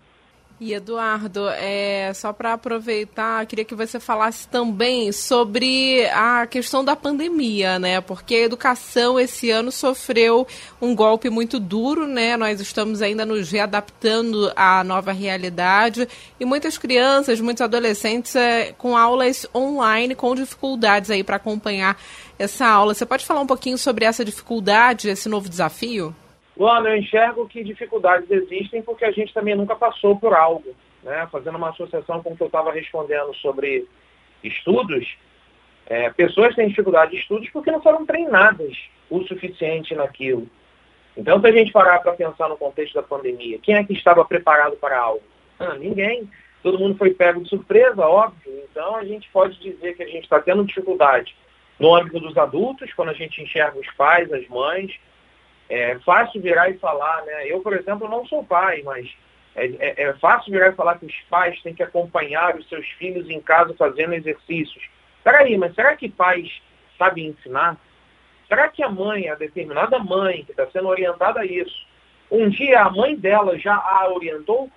E 0.60 0.74
Eduardo, 0.74 1.48
é, 1.50 2.12
só 2.16 2.34
para 2.34 2.54
aproveitar, 2.54 3.46
queria 3.46 3.64
que 3.64 3.76
você 3.76 4.00
falasse 4.00 4.48
também 4.48 5.12
sobre 5.12 6.08
a 6.08 6.48
questão 6.48 6.84
da 6.84 6.96
pandemia, 6.96 7.78
né? 7.78 8.02
Porque 8.02 8.34
a 8.34 8.40
educação 8.46 9.20
esse 9.20 9.52
ano 9.52 9.72
sofreu 9.72 10.48
um 10.82 10.96
golpe 10.96 11.30
muito 11.30 11.60
duro, 11.60 12.08
né? 12.08 12.36
Nós 12.36 12.60
estamos 12.60 13.04
ainda 13.04 13.24
nos 13.24 13.52
readaptando 13.52 14.52
à 14.56 14.84
nova 14.84 15.12
realidade 15.12 16.10
e 16.40 16.46
muitas 16.46 16.76
crianças, 16.76 17.40
muitos 17.40 17.62
adolescentes 17.62 18.36
é, 18.36 18.74
com 18.80 18.98
aulas 18.98 19.46
online, 19.54 20.16
com 20.16 20.34
dificuldades 20.34 21.12
aí 21.12 21.24
para 21.24 21.36
acompanhar 21.36 22.02
essa 22.40 22.66
aula. 22.66 22.96
Você 22.96 23.06
pode 23.06 23.28
falar 23.28 23.42
um 23.42 23.48
pouquinho 23.48 23.78
sobre 23.78 24.06
essa 24.06 24.26
dificuldade, 24.26 25.08
esse 25.08 25.30
novo 25.30 25.48
desafio? 25.48 26.16
Luana, 26.58 26.90
eu 26.90 26.98
enxergo 26.98 27.48
que 27.48 27.64
dificuldades 27.64 28.30
existem 28.32 28.82
porque 28.82 29.06
a 29.06 29.12
gente 29.12 29.34
também 29.34 29.56
nunca 29.56 29.76
passou 29.76 30.18
por 30.18 30.34
algo. 30.34 30.76
Né? 31.04 31.28
Fazendo 31.32 31.58
uma 31.58 31.70
associação 31.70 32.24
com 32.24 32.34
o 32.34 32.38
que 32.38 32.44
eu 32.44 32.48
estava 32.48 32.72
respondendo 32.72 33.34
sobre 33.36 33.88
estudos, 34.44 35.08
é, 35.86 36.10
pessoas 36.10 36.56
têm 36.56 36.68
dificuldade 36.68 37.12
de 37.12 37.18
estudos 37.18 37.50
porque 37.52 37.72
não 37.72 37.82
foram 37.82 38.06
treinadas 38.06 38.76
o 39.10 39.22
suficiente 39.24 39.96
naquilo. 39.96 40.48
Então, 41.16 41.40
se 41.40 41.48
a 41.48 41.52
gente 41.52 41.72
parar 41.72 42.00
para 42.00 42.14
pensar 42.14 42.50
no 42.50 42.58
contexto 42.58 42.94
da 42.94 43.04
pandemia, 43.04 43.60
quem 43.60 43.76
é 43.76 43.84
que 43.84 43.94
estava 43.94 44.24
preparado 44.26 44.76
para 44.78 45.00
algo? 45.00 45.24
Ah, 45.60 45.76
ninguém. 45.76 46.30
Todo 46.62 46.78
mundo 46.78 46.98
foi 46.98 47.12
pego 47.12 47.42
de 47.42 47.50
surpresa, 47.50 48.06
óbvio. 48.06 48.64
Então, 48.70 48.96
a 48.96 49.04
gente 49.04 49.30
pode 49.32 49.60
dizer 49.60 49.96
que 49.96 50.04
a 50.04 50.08
gente 50.08 50.24
está 50.24 50.40
tendo 50.40 50.66
dificuldade 50.66 51.36
no 51.80 51.96
âmbito 51.96 52.20
dos 52.20 52.38
adultos, 52.38 52.94
quando 52.94 53.10
a 53.10 53.14
gente 53.14 53.42
enxerga 53.42 53.80
os 53.80 53.90
pais, 53.96 54.32
as 54.32 54.48
mães, 54.48 54.92
é 55.70 55.98
fácil 56.00 56.42
virar 56.42 56.70
e 56.70 56.78
falar, 56.78 57.26
né? 57.26 57.48
Eu, 57.48 57.62
por 57.62 57.74
exemplo, 57.74 58.08
não 58.08 58.26
sou 58.26 58.44
pai, 58.44 58.82
mas 58.84 59.10
é, 59.56 59.66
é, 59.80 60.04
é, 60.04 60.14
fácil 60.14 60.52
virar 60.52 60.70
e 60.70 60.76
falar 60.76 61.00
que 61.00 61.06
os 61.06 61.16
pais 61.30 61.60
têm 61.62 61.74
que 61.74 61.84
acompanhar 61.84 62.56
os 62.56 62.68
seus 62.70 62.88
filhos 62.92 63.30
em 63.30 63.42
casa 63.42 63.74
fazendo 63.74 64.14
exercícios. 64.14 64.84
Peraí, 65.24 65.58
mas 65.58 65.74
será 65.76 65.96
que 65.96 66.08
pais 66.10 66.62
sabem 66.98 67.28
ensinar? 67.28 67.78
Será 68.48 68.70
que 68.70 68.82
a 68.82 68.90
mãe, 68.90 69.28
a 69.28 69.36
determinada 69.36 70.00
mãe 70.00 70.46
que 70.46 70.52
está 70.52 70.68
sendo 70.68 70.88
orientada 70.88 71.42
a 71.42 71.46
isso, 71.46 71.86
um 72.32 72.48
dia 72.50 72.82
a 72.82 72.90
mãe 72.90 73.16
dela 73.16 73.58
já 73.58 73.76
a 73.76 74.10
orientou? 74.10 74.70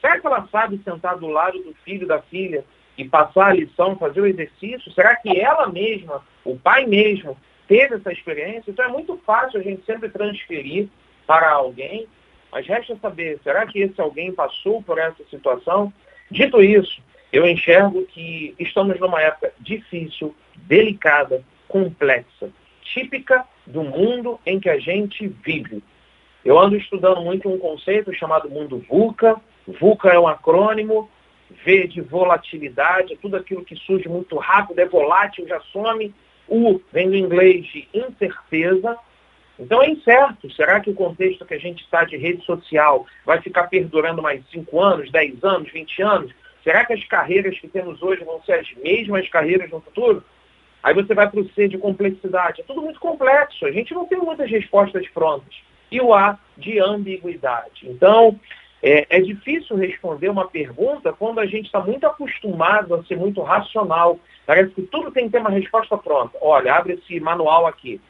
Será 0.00 0.20
que 0.20 0.26
ela 0.26 0.46
sabe 0.50 0.80
sentar 0.84 1.16
do 1.16 1.28
lado 1.28 1.58
do 1.62 1.74
filho, 1.84 2.06
da 2.06 2.20
filha 2.22 2.64
e 2.96 3.04
passar 3.04 3.46
a 3.46 3.54
lição, 3.54 3.96
fazer 3.96 4.20
o 4.20 4.26
exercício? 4.26 4.92
Será 4.92 5.16
que 5.16 5.40
ela 5.40 5.68
mesma, 5.68 6.22
o 6.44 6.58
pai 6.58 6.84
mesmo, 6.86 7.36
teve 7.68 7.96
essa 7.96 8.10
experiência, 8.10 8.70
então 8.70 8.84
é 8.84 8.88
muito 8.88 9.16
fácil 9.18 9.60
a 9.60 9.62
gente 9.62 9.84
sempre 9.84 10.08
transferir 10.08 10.88
para 11.26 11.50
alguém, 11.50 12.08
mas 12.50 12.66
resta 12.66 12.96
saber, 12.96 13.38
será 13.44 13.66
que 13.66 13.78
esse 13.78 14.00
alguém 14.00 14.32
passou 14.32 14.82
por 14.82 14.98
essa 14.98 15.22
situação? 15.30 15.92
Dito 16.30 16.62
isso, 16.62 17.00
eu 17.30 17.46
enxergo 17.46 18.04
que 18.06 18.54
estamos 18.58 18.98
numa 18.98 19.20
época 19.20 19.52
difícil, 19.60 20.34
delicada, 20.56 21.44
complexa, 21.68 22.50
típica 22.82 23.44
do 23.66 23.82
mundo 23.82 24.40
em 24.46 24.58
que 24.58 24.70
a 24.70 24.78
gente 24.78 25.28
vive. 25.28 25.82
Eu 26.44 26.58
ando 26.58 26.76
estudando 26.76 27.20
muito 27.20 27.48
um 27.48 27.58
conceito 27.58 28.14
chamado 28.14 28.48
mundo 28.48 28.82
VUCA. 28.88 29.38
VUCA 29.66 30.08
é 30.08 30.18
um 30.18 30.26
acrônimo, 30.26 31.10
V 31.64 31.86
de 31.86 32.00
volatilidade, 32.00 33.16
tudo 33.16 33.36
aquilo 33.36 33.64
que 33.64 33.76
surge 33.76 34.08
muito 34.08 34.36
rápido, 34.36 34.78
é 34.78 34.86
volátil, 34.86 35.46
já 35.46 35.60
some. 35.72 36.14
U 36.48 36.80
vem 36.92 37.10
do 37.10 37.16
inglês 37.16 37.66
de 37.66 37.88
incerteza. 37.92 38.96
Então 39.58 39.82
é 39.82 39.90
incerto. 39.90 40.50
Será 40.52 40.80
que 40.80 40.90
o 40.90 40.94
contexto 40.94 41.44
que 41.44 41.54
a 41.54 41.58
gente 41.58 41.82
está 41.82 42.04
de 42.04 42.16
rede 42.16 42.44
social 42.44 43.06
vai 43.24 43.40
ficar 43.40 43.64
perdurando 43.64 44.22
mais 44.22 44.42
5 44.50 44.80
anos, 44.80 45.10
10 45.10 45.42
anos, 45.44 45.72
20 45.72 46.02
anos? 46.02 46.32
Será 46.62 46.84
que 46.84 46.92
as 46.92 47.04
carreiras 47.04 47.58
que 47.58 47.68
temos 47.68 48.02
hoje 48.02 48.24
vão 48.24 48.42
ser 48.42 48.52
as 48.54 48.72
mesmas 48.74 49.28
carreiras 49.28 49.70
no 49.70 49.80
futuro? 49.80 50.22
Aí 50.82 50.94
você 50.94 51.14
vai 51.14 51.28
para 51.28 51.40
o 51.40 51.48
C 51.50 51.68
de 51.68 51.76
complexidade. 51.76 52.60
É 52.60 52.64
tudo 52.64 52.82
muito 52.82 53.00
complexo. 53.00 53.66
A 53.66 53.72
gente 53.72 53.92
não 53.92 54.06
tem 54.06 54.18
muitas 54.18 54.50
respostas 54.50 55.08
prontas. 55.08 55.54
E 55.90 56.00
o 56.00 56.14
A 56.14 56.38
de 56.56 56.78
ambiguidade. 56.78 57.88
Então, 57.88 58.38
é, 58.82 59.06
é 59.10 59.20
difícil 59.20 59.76
responder 59.76 60.28
uma 60.28 60.48
pergunta 60.48 61.12
quando 61.12 61.40
a 61.40 61.46
gente 61.46 61.66
está 61.66 61.80
muito 61.80 62.06
acostumado 62.06 62.94
a 62.94 63.02
ser 63.04 63.16
muito 63.16 63.42
racional. 63.42 64.18
Parece 64.46 64.72
que 64.72 64.82
tudo 64.82 65.10
tem 65.10 65.26
que 65.26 65.32
ter 65.32 65.40
uma 65.40 65.50
resposta 65.50 65.96
pronta. 65.96 66.38
Olha, 66.40 66.74
abre 66.74 66.94
esse 66.94 67.18
manual 67.18 67.66
aqui. 67.66 68.00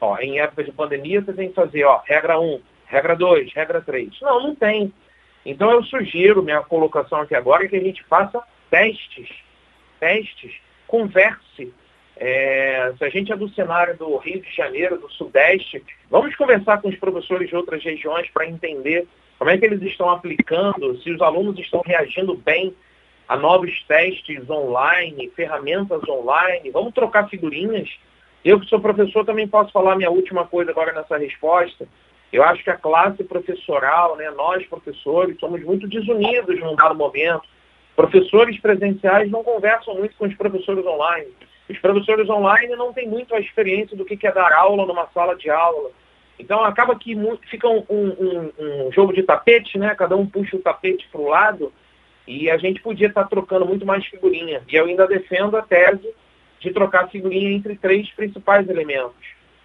Ó, 0.00 0.18
em 0.18 0.40
época 0.40 0.64
de 0.64 0.72
pandemia, 0.72 1.20
você 1.20 1.32
tem 1.32 1.48
que 1.48 1.54
fazer 1.54 1.84
ó, 1.84 2.00
regra 2.04 2.40
1, 2.40 2.60
regra 2.86 3.14
2, 3.14 3.52
regra 3.52 3.80
3. 3.80 4.20
Não, 4.22 4.42
não 4.42 4.54
tem. 4.54 4.92
Então 5.44 5.70
eu 5.70 5.82
sugiro, 5.84 6.42
minha 6.42 6.62
colocação 6.62 7.20
aqui 7.20 7.34
agora, 7.34 7.64
é 7.64 7.68
que 7.68 7.76
a 7.76 7.82
gente 7.82 8.02
faça 8.04 8.42
testes. 8.70 9.28
Testes. 10.00 10.54
Converse. 10.86 11.72
É, 12.16 12.94
se 12.96 13.04
a 13.04 13.08
gente 13.10 13.32
é 13.32 13.36
do 13.36 13.48
cenário 13.50 13.96
do 13.96 14.16
Rio 14.18 14.40
de 14.40 14.50
Janeiro, 14.54 14.98
do 14.98 15.10
Sudeste, 15.10 15.82
vamos 16.08 16.34
conversar 16.36 16.80
com 16.80 16.88
os 16.88 16.96
professores 16.96 17.48
de 17.48 17.56
outras 17.56 17.82
regiões 17.82 18.30
para 18.30 18.46
entender 18.46 19.06
como 19.38 19.50
é 19.50 19.58
que 19.58 19.64
eles 19.64 19.82
estão 19.82 20.10
aplicando, 20.10 21.00
se 21.02 21.10
os 21.10 21.20
alunos 21.20 21.58
estão 21.58 21.82
reagindo 21.84 22.34
bem 22.34 22.74
a 23.28 23.36
novos 23.36 23.82
testes 23.84 24.48
online, 24.48 25.30
ferramentas 25.34 26.02
online. 26.08 26.70
Vamos 26.70 26.92
trocar 26.92 27.28
figurinhas. 27.28 27.88
Eu 28.44 28.60
que 28.60 28.66
sou 28.66 28.80
professor 28.80 29.24
também 29.24 29.48
posso 29.48 29.72
falar 29.72 29.96
minha 29.96 30.10
última 30.10 30.46
coisa 30.46 30.70
agora 30.70 30.92
nessa 30.92 31.16
resposta. 31.16 31.88
Eu 32.32 32.42
acho 32.42 32.62
que 32.62 32.70
a 32.70 32.76
classe 32.76 33.22
professoral, 33.24 34.16
né, 34.16 34.30
nós 34.30 34.66
professores, 34.66 35.38
somos 35.38 35.62
muito 35.62 35.88
desunidos 35.88 36.60
num 36.60 36.74
dado 36.74 36.94
momento. 36.94 37.42
Professores 37.96 38.58
presenciais 38.60 39.30
não 39.30 39.42
conversam 39.42 39.94
muito 39.94 40.16
com 40.16 40.26
os 40.26 40.34
professores 40.34 40.84
online. 40.84 41.28
Os 41.68 41.78
professores 41.78 42.28
online 42.28 42.74
não 42.76 42.92
têm 42.92 43.08
muito 43.08 43.34
a 43.34 43.40
experiência 43.40 43.96
do 43.96 44.04
que 44.04 44.26
é 44.26 44.32
dar 44.32 44.52
aula 44.52 44.84
numa 44.84 45.06
sala 45.14 45.34
de 45.36 45.48
aula. 45.48 45.90
Então 46.38 46.64
acaba 46.64 46.96
que 46.96 47.16
fica 47.48 47.68
um, 47.68 47.84
um, 47.88 48.52
um, 48.58 48.92
jogo 48.92 49.12
de 49.12 49.22
tapete, 49.22 49.78
né? 49.78 49.94
Cada 49.94 50.16
um 50.16 50.26
puxa 50.26 50.56
o 50.56 50.60
tapete 50.60 51.08
para 51.10 51.20
o 51.20 51.28
lado 51.28 51.72
e 52.26 52.50
a 52.50 52.56
gente 52.56 52.80
podia 52.80 53.08
estar 53.08 53.24
tá 53.24 53.28
trocando 53.28 53.66
muito 53.66 53.86
mais 53.86 54.04
figurinha. 54.06 54.62
E 54.68 54.74
eu 54.74 54.86
ainda 54.86 55.06
defendo 55.06 55.56
a 55.56 55.62
tese 55.62 56.08
de 56.60 56.72
trocar 56.72 57.08
figurinha 57.08 57.50
entre 57.50 57.76
três 57.76 58.10
principais 58.10 58.68
elementos. 58.68 59.14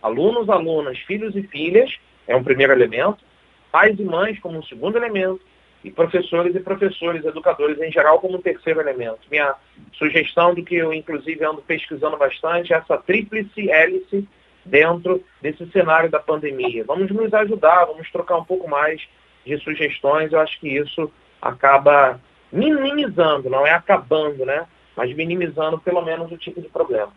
Alunos, 0.02 0.50
alunas, 0.50 0.98
filhos 1.00 1.36
e 1.36 1.44
filhas 1.44 1.94
é 2.28 2.36
um 2.36 2.44
primeiro 2.44 2.74
elemento, 2.74 3.24
pais 3.72 4.00
e 4.00 4.04
mães 4.04 4.40
como 4.40 4.60
um 4.60 4.64
segundo 4.64 4.98
elemento, 4.98 5.42
e 5.84 5.90
professores 5.90 6.56
e 6.56 6.60
professores, 6.60 7.24
educadores 7.24 7.80
em 7.80 7.92
geral 7.92 8.20
como 8.20 8.38
um 8.38 8.42
terceiro 8.42 8.82
elemento. 8.82 9.20
Minha 9.32 9.56
sugestão 9.94 10.54
do 10.54 10.64
que 10.64 10.76
eu 10.76 10.94
inclusive 10.94 11.44
ando 11.44 11.62
pesquisando 11.62 12.18
bastante 12.18 12.74
é 12.74 12.78
essa 12.78 12.98
tríplice 12.98 13.70
hélice 13.70 14.28
dentro 14.70 15.24
desse 15.42 15.66
cenário 15.72 16.10
da 16.10 16.20
pandemia. 16.20 16.84
Vamos 16.86 17.10
nos 17.12 17.34
ajudar, 17.34 17.86
vamos 17.86 18.10
trocar 18.12 18.38
um 18.38 18.46
pouco 18.46 18.70
mais 18.70 19.02
de 19.46 19.58
sugestões. 19.60 20.32
Eu 20.32 20.40
acho 20.40 20.60
que 20.60 20.70
isso 20.70 21.12
acaba 21.42 22.20
minimizando, 22.52 23.50
não 23.50 23.66
é 23.66 23.72
acabando, 23.72 24.46
né? 24.46 24.66
Mas 24.96 25.16
minimizando 25.16 25.80
pelo 25.80 26.02
menos 26.02 26.32
o 26.32 26.38
tipo 26.38 26.62
de 26.62 26.68
problema. 26.68 27.12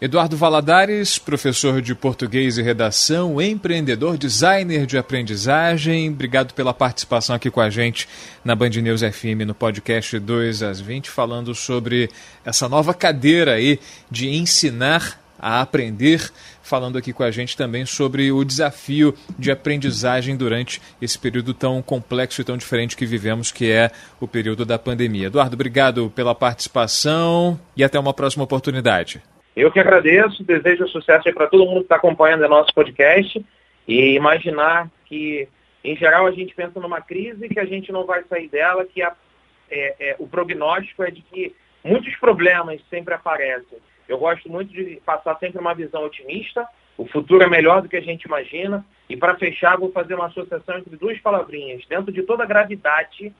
Eduardo 0.00 0.36
Valadares, 0.36 1.18
professor 1.18 1.80
de 1.80 1.94
português 1.94 2.58
e 2.58 2.62
redação, 2.62 3.40
empreendedor, 3.40 4.18
designer 4.18 4.86
de 4.86 4.98
aprendizagem. 4.98 6.10
Obrigado 6.10 6.52
pela 6.52 6.74
participação 6.74 7.34
aqui 7.34 7.50
com 7.50 7.60
a 7.60 7.70
gente 7.70 8.08
na 8.44 8.54
Band 8.54 8.70
News 8.70 9.00
FM 9.00 9.46
no 9.46 9.54
podcast 9.54 10.18
2 10.18 10.62
às 10.62 10.80
20, 10.80 11.08
falando 11.08 11.54
sobre 11.54 12.10
essa 12.44 12.68
nova 12.68 12.92
cadeira 12.92 13.54
aí 13.54 13.78
de 14.10 14.28
ensinar 14.28 15.23
a 15.38 15.60
aprender, 15.60 16.20
falando 16.62 16.98
aqui 16.98 17.12
com 17.12 17.22
a 17.22 17.30
gente 17.30 17.56
também 17.56 17.84
sobre 17.84 18.30
o 18.32 18.44
desafio 18.44 19.14
de 19.38 19.50
aprendizagem 19.50 20.36
durante 20.36 20.80
esse 21.00 21.18
período 21.18 21.52
tão 21.52 21.82
complexo 21.82 22.40
e 22.40 22.44
tão 22.44 22.56
diferente 22.56 22.96
que 22.96 23.06
vivemos, 23.06 23.52
que 23.52 23.70
é 23.70 23.90
o 24.20 24.28
período 24.28 24.64
da 24.64 24.78
pandemia. 24.78 25.26
Eduardo, 25.26 25.54
obrigado 25.54 26.10
pela 26.10 26.34
participação 26.34 27.58
e 27.76 27.84
até 27.84 27.98
uma 27.98 28.14
próxima 28.14 28.44
oportunidade. 28.44 29.22
Eu 29.56 29.70
que 29.70 29.78
agradeço, 29.78 30.42
desejo 30.42 30.88
sucesso 30.88 31.32
para 31.32 31.46
todo 31.46 31.64
mundo 31.64 31.78
que 31.78 31.84
está 31.84 31.96
acompanhando 31.96 32.44
o 32.44 32.48
nosso 32.48 32.74
podcast 32.74 33.44
e 33.86 34.14
imaginar 34.14 34.90
que, 35.04 35.48
em 35.84 35.96
geral, 35.96 36.26
a 36.26 36.32
gente 36.32 36.54
pensa 36.54 36.80
numa 36.80 37.00
crise 37.00 37.48
que 37.48 37.60
a 37.60 37.64
gente 37.64 37.92
não 37.92 38.04
vai 38.04 38.24
sair 38.24 38.48
dela, 38.48 38.84
que 38.84 39.00
a, 39.02 39.14
é, 39.70 39.94
é, 40.00 40.16
o 40.18 40.26
prognóstico 40.26 41.04
é 41.04 41.10
de 41.10 41.20
que 41.22 41.54
muitos 41.84 42.14
problemas 42.16 42.80
sempre 42.90 43.14
aparecem 43.14 43.78
eu 44.08 44.18
gosto 44.18 44.50
muito 44.50 44.72
de 44.72 45.00
passar 45.04 45.36
sempre 45.38 45.60
uma 45.60 45.74
visão 45.74 46.04
otimista, 46.04 46.66
O 46.96 47.06
futuro 47.06 47.42
é 47.42 47.48
melhor 47.48 47.82
do 47.82 47.88
que 47.88 47.96
a 47.96 48.00
gente 48.00 48.22
imagina. 48.24 48.84
E 49.08 49.16
para 49.16 49.36
fechar, 49.36 49.76
vou 49.76 49.90
fazer 49.90 50.14
uma 50.14 50.26
associação 50.26 50.78
entre 50.78 50.96
duas 50.96 51.18
palavrinhas. 51.18 51.84
Dentro 51.88 52.12
de 52.12 52.22
toda 52.22 52.46
gravidade, 52.46 53.34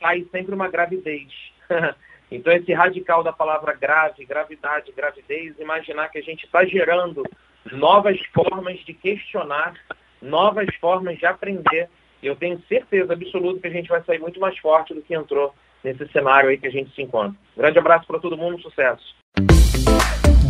sai 0.00 0.26
sempre 0.32 0.54
uma 0.54 0.68
gravidez. 0.68 1.28
então, 2.30 2.52
esse 2.52 2.72
radical 2.72 3.22
da 3.22 3.32
palavra 3.32 3.74
grave, 3.74 4.24
gravidade, 4.24 4.92
gravidez, 4.92 5.56
imaginar 5.58 6.08
que 6.08 6.18
a 6.18 6.22
gente 6.22 6.44
está 6.44 6.64
gerando 6.64 7.22
novas 7.70 8.18
formas 8.32 8.78
de 8.80 8.92
questionar, 8.92 9.74
novas 10.20 10.74
formas 10.76 11.16
de 11.16 11.26
aprender. 11.26 11.88
Eu 12.22 12.34
tenho 12.34 12.60
certeza 12.68 13.12
absoluta 13.12 13.60
que 13.60 13.68
a 13.68 13.72
gente 13.72 13.88
vai 13.88 14.02
sair 14.02 14.18
muito 14.18 14.40
mais 14.40 14.58
forte 14.58 14.94
do 14.94 15.02
que 15.02 15.14
entrou 15.14 15.54
nesse 15.82 16.06
cenário 16.08 16.50
aí 16.50 16.58
que 16.58 16.66
a 16.66 16.72
gente 16.72 16.94
se 16.94 17.02
encontra. 17.02 17.38
Grande 17.56 17.78
abraço 17.78 18.06
para 18.06 18.18
todo 18.18 18.36
mundo, 18.36 18.60
sucesso. 18.60 19.14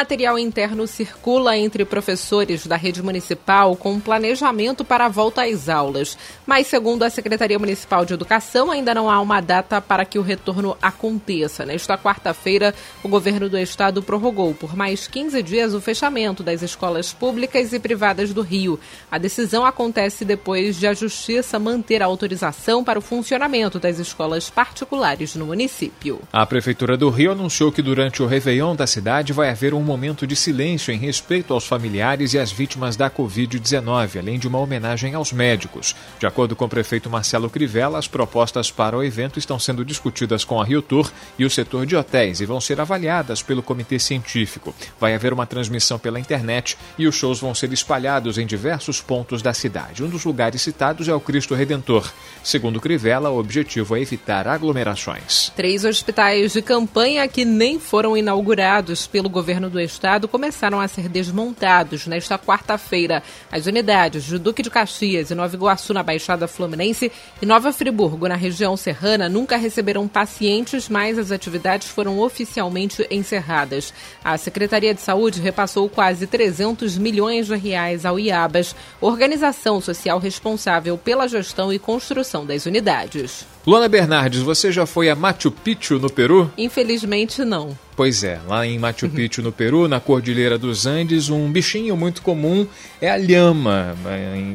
Material 0.00 0.38
interno 0.38 0.86
circula 0.86 1.58
entre 1.58 1.84
professores 1.84 2.66
da 2.66 2.74
rede 2.74 3.02
municipal 3.02 3.76
com 3.76 4.00
planejamento 4.00 4.82
para 4.82 5.04
a 5.04 5.08
volta 5.10 5.44
às 5.44 5.68
aulas. 5.68 6.16
Mas, 6.46 6.68
segundo 6.68 7.02
a 7.02 7.10
Secretaria 7.10 7.58
Municipal 7.58 8.06
de 8.06 8.14
Educação, 8.14 8.70
ainda 8.70 8.94
não 8.94 9.10
há 9.10 9.20
uma 9.20 9.42
data 9.42 9.78
para 9.78 10.06
que 10.06 10.18
o 10.18 10.22
retorno 10.22 10.74
aconteça. 10.80 11.66
Nesta 11.66 11.98
quarta-feira, 11.98 12.74
o 13.02 13.08
governo 13.08 13.46
do 13.46 13.58
estado 13.58 14.02
prorrogou 14.02 14.54
por 14.54 14.74
mais 14.74 15.06
15 15.06 15.42
dias 15.42 15.74
o 15.74 15.82
fechamento 15.82 16.42
das 16.42 16.62
escolas 16.62 17.12
públicas 17.12 17.74
e 17.74 17.78
privadas 17.78 18.32
do 18.32 18.40
Rio. 18.40 18.80
A 19.10 19.18
decisão 19.18 19.66
acontece 19.66 20.24
depois 20.24 20.78
de 20.78 20.86
a 20.86 20.94
Justiça 20.94 21.58
manter 21.58 22.02
a 22.02 22.06
autorização 22.06 22.82
para 22.82 22.98
o 22.98 23.02
funcionamento 23.02 23.78
das 23.78 23.98
escolas 23.98 24.48
particulares 24.48 25.34
no 25.34 25.44
município. 25.44 26.22
A 26.32 26.46
Prefeitura 26.46 26.96
do 26.96 27.10
Rio 27.10 27.32
anunciou 27.32 27.70
que 27.70 27.82
durante 27.82 28.22
o 28.22 28.26
Réveillon 28.26 28.74
da 28.74 28.86
cidade 28.86 29.34
vai 29.34 29.50
haver 29.50 29.74
um 29.74 29.80
um 29.80 29.84
momento 29.90 30.24
de 30.24 30.36
silêncio 30.36 30.94
em 30.94 30.96
respeito 30.96 31.52
aos 31.52 31.66
familiares 31.66 32.32
e 32.32 32.38
às 32.38 32.52
vítimas 32.52 32.94
da 32.94 33.10
Covid-19, 33.10 34.20
além 34.20 34.38
de 34.38 34.46
uma 34.46 34.60
homenagem 34.60 35.14
aos 35.14 35.32
médicos. 35.32 35.96
De 36.16 36.28
acordo 36.28 36.54
com 36.54 36.64
o 36.64 36.68
prefeito 36.68 37.10
Marcelo 37.10 37.50
Crivella, 37.50 37.98
as 37.98 38.06
propostas 38.06 38.70
para 38.70 38.96
o 38.96 39.02
evento 39.02 39.36
estão 39.36 39.58
sendo 39.58 39.84
discutidas 39.84 40.44
com 40.44 40.60
a 40.60 40.64
Rio 40.64 40.80
Tour 40.80 41.10
e 41.36 41.44
o 41.44 41.50
setor 41.50 41.86
de 41.86 41.96
hotéis 41.96 42.40
e 42.40 42.46
vão 42.46 42.60
ser 42.60 42.80
avaliadas 42.80 43.42
pelo 43.42 43.64
comitê 43.64 43.98
científico. 43.98 44.72
Vai 45.00 45.12
haver 45.12 45.32
uma 45.32 45.44
transmissão 45.44 45.98
pela 45.98 46.20
internet 46.20 46.78
e 46.96 47.08
os 47.08 47.16
shows 47.16 47.40
vão 47.40 47.52
ser 47.52 47.72
espalhados 47.72 48.38
em 48.38 48.46
diversos 48.46 49.00
pontos 49.00 49.42
da 49.42 49.52
cidade. 49.52 50.04
Um 50.04 50.08
dos 50.08 50.24
lugares 50.24 50.62
citados 50.62 51.08
é 51.08 51.14
o 51.14 51.18
Cristo 51.18 51.56
Redentor. 51.56 52.12
Segundo 52.44 52.80
Crivella, 52.80 53.30
o 53.30 53.40
objetivo 53.40 53.96
é 53.96 54.00
evitar 54.00 54.46
aglomerações. 54.46 55.50
Três 55.56 55.84
hospitais 55.84 56.52
de 56.52 56.62
campanha 56.62 57.26
que 57.26 57.44
nem 57.44 57.80
foram 57.80 58.16
inaugurados 58.16 59.08
pelo 59.08 59.28
governo 59.28 59.68
do 59.68 59.79
estado 59.82 60.28
começaram 60.28 60.80
a 60.80 60.88
ser 60.88 61.08
desmontados 61.08 62.06
nesta 62.06 62.38
quarta-feira. 62.38 63.22
As 63.50 63.66
unidades 63.66 64.24
de 64.24 64.38
Duque 64.38 64.62
de 64.62 64.70
Caxias 64.70 65.30
e 65.30 65.34
Nova 65.34 65.54
Iguaçu, 65.54 65.92
na 65.92 66.02
Baixada 66.02 66.48
Fluminense, 66.48 67.10
e 67.40 67.46
Nova 67.46 67.72
Friburgo, 67.72 68.28
na 68.28 68.36
região 68.36 68.76
serrana, 68.76 69.28
nunca 69.28 69.56
receberam 69.56 70.06
pacientes, 70.06 70.88
mas 70.88 71.18
as 71.18 71.30
atividades 71.30 71.88
foram 71.88 72.18
oficialmente 72.18 73.06
encerradas. 73.10 73.92
A 74.24 74.36
Secretaria 74.36 74.94
de 74.94 75.00
Saúde 75.00 75.40
repassou 75.40 75.88
quase 75.88 76.26
300 76.26 76.98
milhões 76.98 77.46
de 77.46 77.56
reais 77.56 78.04
ao 78.04 78.18
IABAS, 78.18 78.74
organização 79.00 79.80
social 79.80 80.18
responsável 80.18 80.96
pela 80.96 81.28
gestão 81.28 81.72
e 81.72 81.78
construção 81.78 82.46
das 82.46 82.66
unidades. 82.66 83.46
Luana 83.66 83.88
Bernardes, 83.88 84.40
você 84.40 84.72
já 84.72 84.86
foi 84.86 85.10
a 85.10 85.14
Machu 85.14 85.50
Picchu, 85.50 85.98
no 85.98 86.08
Peru? 86.08 86.50
Infelizmente, 86.56 87.44
não. 87.44 87.76
Pois 87.94 88.24
é, 88.24 88.40
lá 88.48 88.66
em 88.66 88.78
Machu 88.78 89.10
Picchu, 89.10 89.42
no 89.42 89.52
Peru, 89.52 89.86
na 89.86 90.00
Cordilheira 90.00 90.56
dos 90.56 90.86
Andes, 90.86 91.28
um 91.28 91.52
bichinho 91.52 91.94
muito 91.94 92.22
comum 92.22 92.66
é 92.98 93.10
a 93.10 93.16
lhama. 93.18 93.94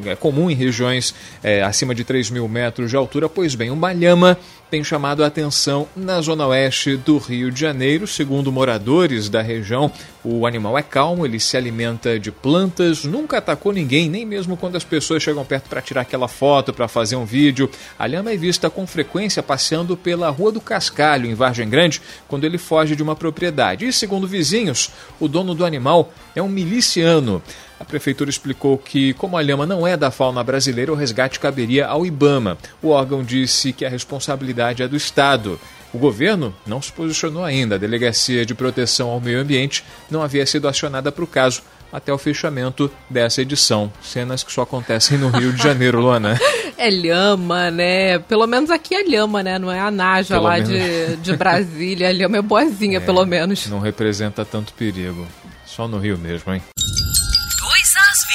É 0.04 0.16
comum 0.16 0.50
em 0.50 0.54
regiões 0.54 1.14
é, 1.44 1.62
acima 1.62 1.94
de 1.94 2.02
3 2.02 2.30
mil 2.30 2.48
metros 2.48 2.90
de 2.90 2.96
altura. 2.96 3.28
Pois 3.28 3.54
bem, 3.54 3.70
uma 3.70 3.92
lhama 3.92 4.36
tem 4.68 4.82
chamado 4.82 5.22
a 5.22 5.28
atenção 5.28 5.86
na 5.94 6.20
zona 6.20 6.44
oeste 6.48 6.96
do 6.96 7.18
Rio 7.18 7.52
de 7.52 7.60
Janeiro. 7.60 8.04
Segundo 8.06 8.50
moradores 8.50 9.28
da 9.28 9.42
região, 9.42 9.92
o 10.24 10.44
animal 10.44 10.76
é 10.76 10.82
calmo, 10.82 11.24
ele 11.24 11.38
se 11.38 11.56
alimenta 11.56 12.18
de 12.18 12.32
plantas, 12.32 13.04
nunca 13.04 13.38
atacou 13.38 13.72
ninguém, 13.72 14.08
nem 14.08 14.26
mesmo 14.26 14.56
quando 14.56 14.74
as 14.74 14.82
pessoas 14.82 15.22
chegam 15.22 15.44
perto 15.44 15.68
para 15.68 15.80
tirar 15.80 16.00
aquela 16.00 16.26
foto, 16.26 16.72
para 16.72 16.88
fazer 16.88 17.14
um 17.14 17.24
vídeo. 17.24 17.70
A 17.96 18.06
lhama 18.06 18.32
é 18.32 18.36
vista 18.36 18.68
com 18.68 18.88
frequência 18.96 19.42
passeando 19.42 19.94
pela 19.94 20.30
Rua 20.30 20.50
do 20.50 20.58
Cascalho, 20.58 21.28
em 21.28 21.34
Vargem 21.34 21.68
Grande, 21.68 22.00
quando 22.26 22.44
ele 22.44 22.56
foge 22.56 22.96
de 22.96 23.02
uma 23.02 23.14
propriedade. 23.14 23.86
E 23.86 23.92
segundo 23.92 24.26
vizinhos, 24.26 24.90
o 25.20 25.28
dono 25.28 25.54
do 25.54 25.66
animal 25.66 26.10
é 26.34 26.40
um 26.40 26.48
miliciano. 26.48 27.42
A 27.78 27.84
prefeitura 27.84 28.30
explicou 28.30 28.78
que, 28.78 29.12
como 29.12 29.36
a 29.36 29.42
lhama 29.42 29.66
não 29.66 29.86
é 29.86 29.98
da 29.98 30.10
fauna 30.10 30.42
brasileira, 30.42 30.90
o 30.90 30.94
resgate 30.94 31.38
caberia 31.38 31.86
ao 31.86 32.06
IBAMA. 32.06 32.56
O 32.82 32.88
órgão 32.88 33.22
disse 33.22 33.70
que 33.70 33.84
a 33.84 33.90
responsabilidade 33.90 34.82
é 34.82 34.88
do 34.88 34.96
Estado. 34.96 35.60
O 35.92 35.98
governo 35.98 36.54
não 36.66 36.80
se 36.80 36.90
posicionou 36.90 37.44
ainda. 37.44 37.74
A 37.74 37.78
Delegacia 37.78 38.46
de 38.46 38.54
Proteção 38.54 39.10
ao 39.10 39.20
Meio 39.20 39.40
Ambiente 39.40 39.84
não 40.10 40.22
havia 40.22 40.46
sido 40.46 40.66
acionada 40.66 41.12
para 41.12 41.24
o 41.24 41.26
caso 41.26 41.60
até 41.92 42.12
o 42.12 42.18
fechamento 42.18 42.90
dessa 43.08 43.42
edição. 43.42 43.92
Cenas 44.02 44.42
que 44.42 44.52
só 44.52 44.62
acontecem 44.62 45.18
no 45.18 45.28
Rio 45.28 45.52
de 45.52 45.62
Janeiro, 45.62 46.00
Luana. 46.00 46.38
É 46.78 46.90
lhama, 46.90 47.70
né? 47.70 48.18
Pelo 48.18 48.46
menos 48.46 48.68
aqui 48.70 48.94
é 48.94 49.02
lhama, 49.02 49.42
né? 49.42 49.58
Não 49.58 49.72
é 49.72 49.80
a 49.80 49.90
Naja 49.90 50.34
pelo 50.34 50.44
lá 50.44 50.58
de, 50.58 51.16
de 51.16 51.34
Brasília. 51.34 52.10
A 52.10 52.12
lhama 52.12 52.36
é 52.36 52.42
boazinha, 52.42 52.98
é, 52.98 53.00
pelo 53.00 53.24
menos. 53.24 53.66
Não 53.66 53.80
representa 53.80 54.44
tanto 54.44 54.74
perigo. 54.74 55.26
Só 55.64 55.88
no 55.88 55.98
Rio 55.98 56.18
mesmo, 56.18 56.52
hein? 56.52 56.62
2 56.76 57.96
às 57.96 58.26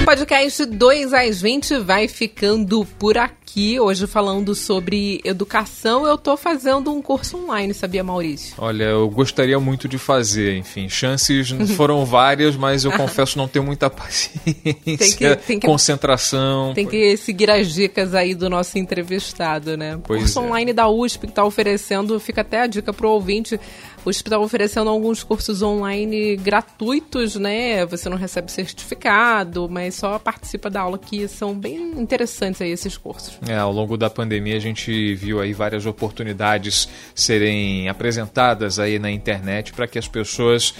podcast 0.07 0.65
2 0.65 1.13
às 1.13 1.41
20 1.41 1.79
vai 1.79 2.07
ficando 2.07 2.85
por 2.97 3.17
aqui. 3.17 3.46
Hoje 3.57 4.05
falando 4.05 4.53
sobre 4.53 5.19
educação, 5.23 6.05
eu 6.05 6.13
estou 6.13 6.37
fazendo 6.37 6.93
um 6.93 7.01
curso 7.01 7.37
online, 7.37 7.73
sabia, 7.73 8.03
Maurício? 8.03 8.53
Olha, 8.55 8.83
eu 8.83 9.09
gostaria 9.09 9.59
muito 9.59 9.87
de 9.87 9.97
fazer, 9.97 10.55
enfim. 10.57 10.87
Chances 10.87 11.49
foram 11.75 12.05
várias, 12.05 12.55
mas 12.55 12.85
eu 12.85 12.91
confesso 12.95 13.35
não 13.35 13.47
tenho 13.47 13.65
muita 13.65 13.89
paciência, 13.89 14.53
tem 14.63 14.95
que, 14.95 15.35
tem 15.37 15.59
que, 15.59 15.65
concentração. 15.65 16.71
Tem 16.75 16.85
que 16.85 17.17
seguir 17.17 17.49
as 17.49 17.73
dicas 17.73 18.13
aí 18.13 18.35
do 18.35 18.47
nosso 18.47 18.77
entrevistado, 18.77 19.75
né? 19.75 19.99
Pois 20.03 20.21
curso 20.21 20.37
é. 20.37 20.41
online 20.43 20.71
da 20.71 20.87
USP 20.87 21.21
que 21.21 21.31
está 21.31 21.43
oferecendo, 21.43 22.19
fica 22.19 22.41
até 22.41 22.61
a 22.61 22.67
dica 22.67 22.93
para 22.93 23.07
o 23.07 23.09
ouvinte 23.09 23.59
o 24.07 24.09
USP 24.09 24.27
está 24.27 24.39
oferecendo 24.39 24.89
alguns 24.89 25.21
cursos 25.21 25.61
online 25.61 26.37
gratuitos, 26.37 27.35
né? 27.35 27.85
Você 27.87 28.07
não 28.07 28.15
recebe 28.15 28.49
certificado, 28.49 29.67
mas 29.69 29.95
só 29.95 30.17
participa 30.17 30.69
da 30.69 30.79
aula, 30.79 30.97
que 30.97 31.27
são 31.27 31.53
bem 31.53 31.91
interessantes 31.99 32.61
aí 32.61 32.71
esses 32.71 32.95
cursos. 32.95 33.37
É, 33.47 33.55
ao 33.55 33.71
longo 33.71 33.95
da 33.95 34.09
pandemia 34.09 34.57
a 34.57 34.59
gente 34.59 35.15
viu 35.15 35.39
aí 35.39 35.53
várias 35.53 35.85
oportunidades 35.85 36.89
serem 37.15 37.87
apresentadas 37.87 38.77
aí 38.77 38.99
na 38.99 39.09
internet 39.09 39.71
para 39.71 39.87
que 39.87 39.97
as 39.97 40.07
pessoas 40.07 40.73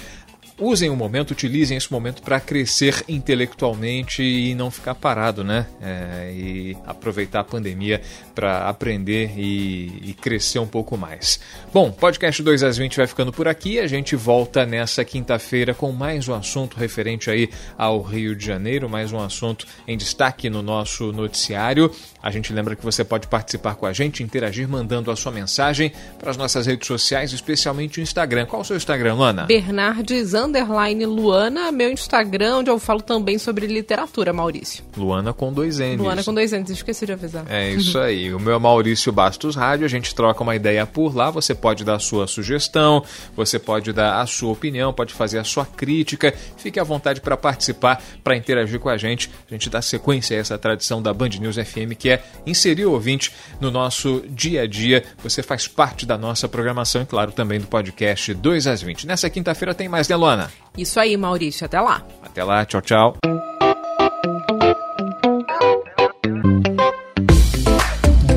usem 0.60 0.90
o 0.90 0.96
momento, 0.96 1.32
utilizem 1.32 1.78
esse 1.78 1.92
momento 1.92 2.22
para 2.22 2.40
crescer 2.40 3.04
intelectualmente 3.08 4.24
e 4.24 4.56
não 4.56 4.72
ficar 4.72 4.96
parado, 4.96 5.44
né? 5.44 5.68
É, 5.82 6.32
e 6.34 6.78
aproveitar 6.86 7.42
a 7.42 7.44
pandemia 7.44 8.02
para 8.34 8.68
aprender 8.68 9.34
e, 9.38 10.10
e, 10.10 10.14
crescer 10.14 10.60
um 10.60 10.68
pouco 10.68 10.98
mais. 10.98 11.40
Bom, 11.74 11.92
podcast 11.92 12.42
2 12.42 12.64
às 12.64 12.78
20 12.78 12.98
vai 12.98 13.08
ficando 13.08 13.32
por 13.32 13.48
aqui. 13.48 13.80
A 13.80 13.88
gente 13.88 14.16
volta 14.16 14.66
nessa 14.66 15.06
quinta-feira 15.06 15.74
com 15.74 15.92
mais 15.92 16.28
um 16.28 16.34
assunto 16.34 16.78
referente 16.78 17.30
aí 17.30 17.50
ao 17.78 18.02
Rio 18.02 18.36
de 18.36 18.46
Janeiro, 18.46 18.90
mais 18.90 19.12
um 19.12 19.20
assunto 19.20 19.68
em 19.88 19.98
destaque 19.98 20.50
no 20.50 20.62
nosso 20.62 21.12
noticiário. 21.12 21.92
A 22.22 22.32
gente 22.32 22.52
lembra 22.52 22.76
que 22.76 22.84
você 22.84 23.04
pode 23.04 23.28
participar 23.28 23.76
com 23.76 23.86
a 23.86 23.94
gente, 23.94 24.24
interagir 24.24 24.68
mandando 24.68 25.12
a 25.12 25.16
sua 25.16 25.32
mensagem 25.32 25.92
para 26.20 26.32
as 26.32 26.38
nossas 26.38 26.66
redes 26.66 26.88
sociais, 26.88 27.32
especialmente 27.32 28.00
o 28.00 28.04
Instagram. 28.04 28.46
Qual 28.46 28.62
o 28.62 28.66
seu 28.66 28.76
Instagram, 28.76 29.16
Luana? 29.16 29.46
Bernardes 29.46 30.34
underline 30.48 31.06
Luana, 31.06 31.72
meu 31.72 31.92
Instagram, 31.92 32.58
onde 32.58 32.70
eu 32.70 32.80
falo 32.80 33.02
também 33.02 33.38
sobre 33.38 33.68
literatura, 33.68 34.34
Maurício. 34.34 34.84
Luana 34.96 35.34
com 35.34 35.52
dois 35.52 35.80
N's. 35.80 36.00
Luana 36.00 36.24
com 36.24 36.34
dois 36.34 36.52
N's, 36.52 36.70
esqueci 36.70 37.06
de 37.06 37.12
avisar. 37.12 37.46
É 37.50 37.70
isso 37.72 38.00
aí. 38.00 38.34
o 38.34 38.40
meu 38.40 38.56
é 38.56 38.60
Maurício 38.60 39.12
Bastos 39.12 39.56
Rádio, 39.56 39.86
a 39.86 39.90
gente 39.90 40.16
troca 40.16 40.42
uma 40.42 40.56
ideia 40.56 40.86
por 40.86 41.16
lá, 41.16 41.30
você 41.30 41.54
pode 41.54 41.84
dar 41.84 41.96
a 41.96 42.00
sua 42.00 42.28
sugestão, 42.28 43.04
você 43.36 43.60
pode 43.60 43.92
dar 43.94 44.22
a 44.22 44.26
sua 44.26 44.52
opinião, 44.52 44.94
pode 44.94 45.14
fazer 45.14 45.40
a 45.40 45.44
sua 45.44 45.66
crítica, 45.66 46.34
fique 46.58 46.80
à 46.80 46.84
vontade 46.84 47.22
para 47.22 47.36
participar, 47.36 48.02
para 48.24 48.36
interagir 48.36 48.80
com 48.80 48.90
a 48.90 48.98
gente. 48.98 49.30
A 49.50 49.54
gente 49.54 49.70
dá 49.70 49.82
sequência 49.82 50.38
a 50.38 50.40
essa 50.40 50.58
tradição 50.58 51.02
da 51.02 51.14
Band 51.14 51.30
News 51.40 51.58
FM, 51.58 51.94
que 51.98 52.10
é 52.10 52.24
inserir 52.46 52.86
o 52.86 52.94
ouvinte 52.94 53.34
no 53.60 53.70
nosso 53.70 54.24
dia 54.30 54.62
a 54.62 54.68
dia. 54.68 55.04
Você 55.24 55.44
faz 55.44 55.68
parte 55.68 56.06
da 56.06 56.18
nossa 56.18 56.48
programação 56.48 57.02
e, 57.02 57.06
claro, 57.06 57.32
também 57.32 57.60
do 57.60 57.68
podcast 57.68 58.34
2 58.34 58.68
às 58.68 58.82
20. 58.82 59.06
Nessa 59.06 59.30
quinta-feira 59.30 59.74
tem 59.74 59.90
mais, 59.90 60.08
né, 60.08 60.16
Luana? 60.16 60.37
Isso 60.78 61.00
aí, 61.00 61.18
Maurício. 61.18 61.66
Até 61.66 61.82
lá. 61.82 62.04
Até 62.24 62.44
lá. 62.44 62.66
Tchau, 62.66 62.82
tchau. 62.82 63.18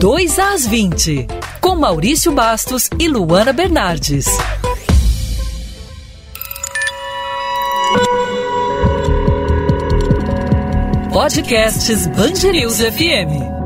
2 0.01 0.39
às 0.39 0.67
20, 0.67 1.27
com 1.61 1.77
Maurício 1.77 2.33
Bastos 2.33 2.89
e 2.99 3.07
Luana 3.07 3.53
Bernardes. 3.53 4.25
Podcasts 11.13 12.07
Band 12.07 12.51
News 12.51 12.81
FM. 12.81 13.60